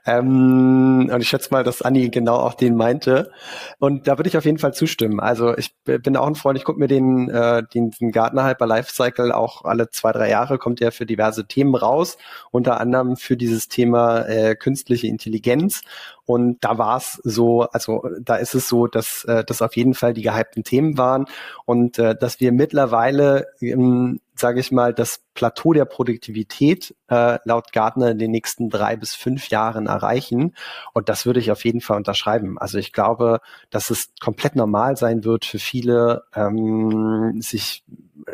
[0.07, 3.31] Ähm, und ich schätze mal, dass Anni genau auch den meinte.
[3.79, 5.21] Und da würde ich auf jeden Fall zustimmen.
[5.21, 8.67] Also ich bin auch ein Freund, ich gucke mir den, äh, den, den Gartner Hyper
[8.67, 12.19] Life Cycle auch alle zwei, drei Jahre, kommt der für diverse diverse Themen raus,
[12.51, 15.83] unter anderem für dieses Thema äh, künstliche Intelligenz.
[16.25, 19.95] Und da war es so, also da ist es so, dass äh, das auf jeden
[19.95, 21.27] Fall die gehypten Themen waren
[21.65, 27.73] und äh, dass wir mittlerweile, ähm, sage ich mal, das Plateau der Produktivität äh, laut
[27.73, 30.57] Gartner in den nächsten drei bis fünf Jahren erreichen.
[30.95, 32.59] Und das würde ich auf jeden Fall unterschreiben.
[32.59, 37.85] Also ich glaube, dass es komplett normal sein wird für viele, ähm, sich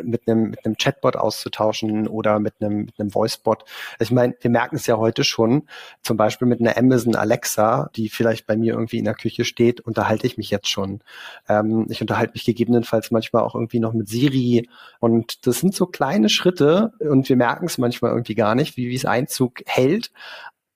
[0.03, 3.63] mit einem, mit einem Chatbot auszutauschen oder mit einem, mit einem Voicebot.
[3.99, 5.67] Also ich meine, wir merken es ja heute schon,
[6.01, 9.81] zum Beispiel mit einer Amazon Alexa, die vielleicht bei mir irgendwie in der Küche steht,
[9.81, 11.01] unterhalte ich mich jetzt schon.
[11.47, 14.69] Ähm, ich unterhalte mich gegebenenfalls manchmal auch irgendwie noch mit Siri.
[14.99, 18.89] Und das sind so kleine Schritte und wir merken es manchmal irgendwie gar nicht, wie,
[18.89, 20.11] wie es Einzug hält.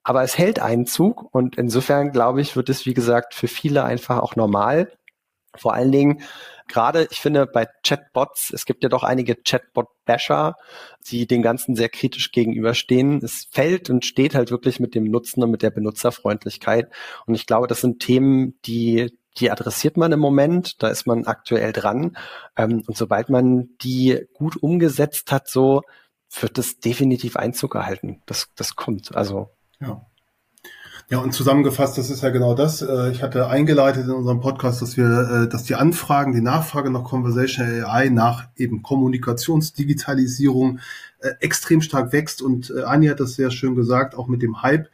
[0.04, 4.20] Aber es hält Einzug und insofern glaube ich, wird es, wie gesagt, für viele einfach
[4.20, 4.92] auch normal.
[5.56, 6.22] Vor allen Dingen,
[6.68, 10.56] gerade, ich finde, bei Chatbots, es gibt ja doch einige Chatbot-Basher,
[11.08, 13.24] die den Ganzen sehr kritisch gegenüberstehen.
[13.24, 16.90] Es fällt und steht halt wirklich mit dem Nutzen und mit der Benutzerfreundlichkeit.
[17.26, 21.26] Und ich glaube, das sind Themen, die die adressiert man im Moment, da ist man
[21.26, 22.18] aktuell dran.
[22.58, 25.82] Ähm, und sobald man die gut umgesetzt hat, so
[26.40, 28.22] wird das definitiv Einzug erhalten.
[28.26, 29.16] Das, das kommt.
[29.16, 29.50] Also.
[29.80, 30.06] Ja.
[31.12, 32.84] Ja, und zusammengefasst, das ist ja genau das.
[32.84, 36.92] Äh, ich hatte eingeleitet in unserem Podcast, dass wir, äh, dass die Anfragen, die Nachfrage
[36.92, 40.80] nach Conversational AI, nach eben Kommunikationsdigitalisierung
[41.22, 42.44] äh, extrem stark wächst.
[42.44, 44.88] Und Anni hat das sehr schön gesagt, auch mit dem Hype.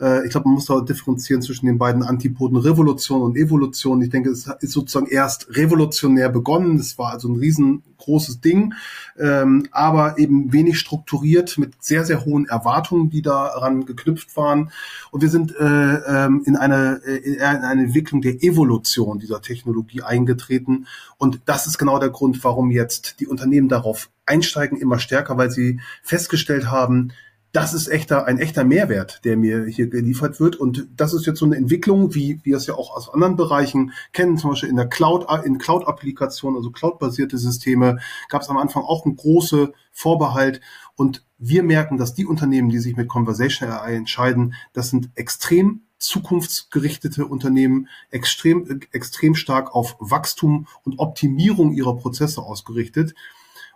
[0.00, 4.02] Äh, ich glaube, man muss da differenzieren zwischen den beiden Antipoden Revolution und Evolution.
[4.02, 6.78] Ich denke, es ist sozusagen erst revolutionär begonnen.
[6.78, 8.74] Das war also ein riesengroßes Ding,
[9.18, 14.70] ähm, aber eben wenig strukturiert mit sehr, sehr hohen Erwartungen, die daran geknüpft waren.
[15.10, 20.02] Und wir sind äh, ähm, in, eine, äh, in eine Entwicklung der Evolution dieser Technologie
[20.02, 20.86] eingetreten.
[21.18, 25.50] Und das ist genau der Grund, warum jetzt die Unternehmen darauf einsteigen, immer stärker, weil
[25.50, 27.12] sie festgestellt haben,
[27.52, 30.56] das ist echter, ein echter Mehrwert, der mir hier geliefert wird.
[30.56, 33.92] Und das ist jetzt so eine Entwicklung, wie wir es ja auch aus anderen Bereichen
[34.12, 37.98] kennen, zum Beispiel in der Cloud, in Cloud-Applikationen, also Cloud-basierte Systeme,
[38.30, 40.62] gab es am Anfang auch einen großen Vorbehalt.
[40.96, 45.82] Und wir merken, dass die Unternehmen, die sich mit Conversational AI entscheiden, das sind extrem
[45.98, 53.14] zukunftsgerichtete Unternehmen, extrem, extrem stark auf Wachstum und Optimierung ihrer Prozesse ausgerichtet.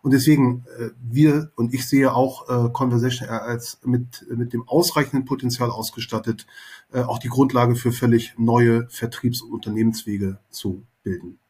[0.06, 5.24] Und deswegen, äh, wir und ich sehe auch äh, Conversation als mit, mit dem ausreichenden
[5.24, 6.46] Potenzial ausgestattet,
[6.92, 11.40] äh, auch die Grundlage für völlig neue Vertriebs- und Unternehmenswege zu bilden.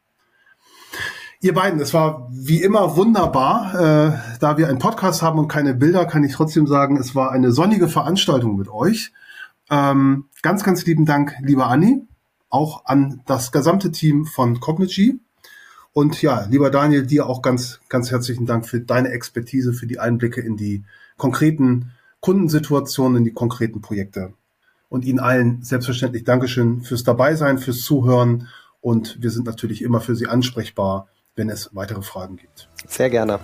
[1.39, 3.75] Ihr beiden, es war wie immer wunderbar.
[3.75, 7.31] Äh, da wir einen Podcast haben und keine Bilder, kann ich trotzdem sagen, es war
[7.31, 9.13] eine sonnige Veranstaltung mit euch.
[9.69, 12.07] Ähm, ganz, ganz lieben Dank, lieber Anni,
[12.49, 15.19] auch an das gesamte Team von Cognigy.
[15.97, 19.99] Und ja, lieber Daniel, dir auch ganz, ganz herzlichen Dank für deine Expertise, für die
[19.99, 20.83] Einblicke in die
[21.17, 24.33] konkreten Kundensituationen, in die konkreten Projekte.
[24.89, 28.47] Und Ihnen allen selbstverständlich Dankeschön fürs Dabeisein, fürs Zuhören.
[28.79, 32.69] Und wir sind natürlich immer für Sie ansprechbar, wenn es weitere Fragen gibt.
[32.87, 33.39] Sehr gerne.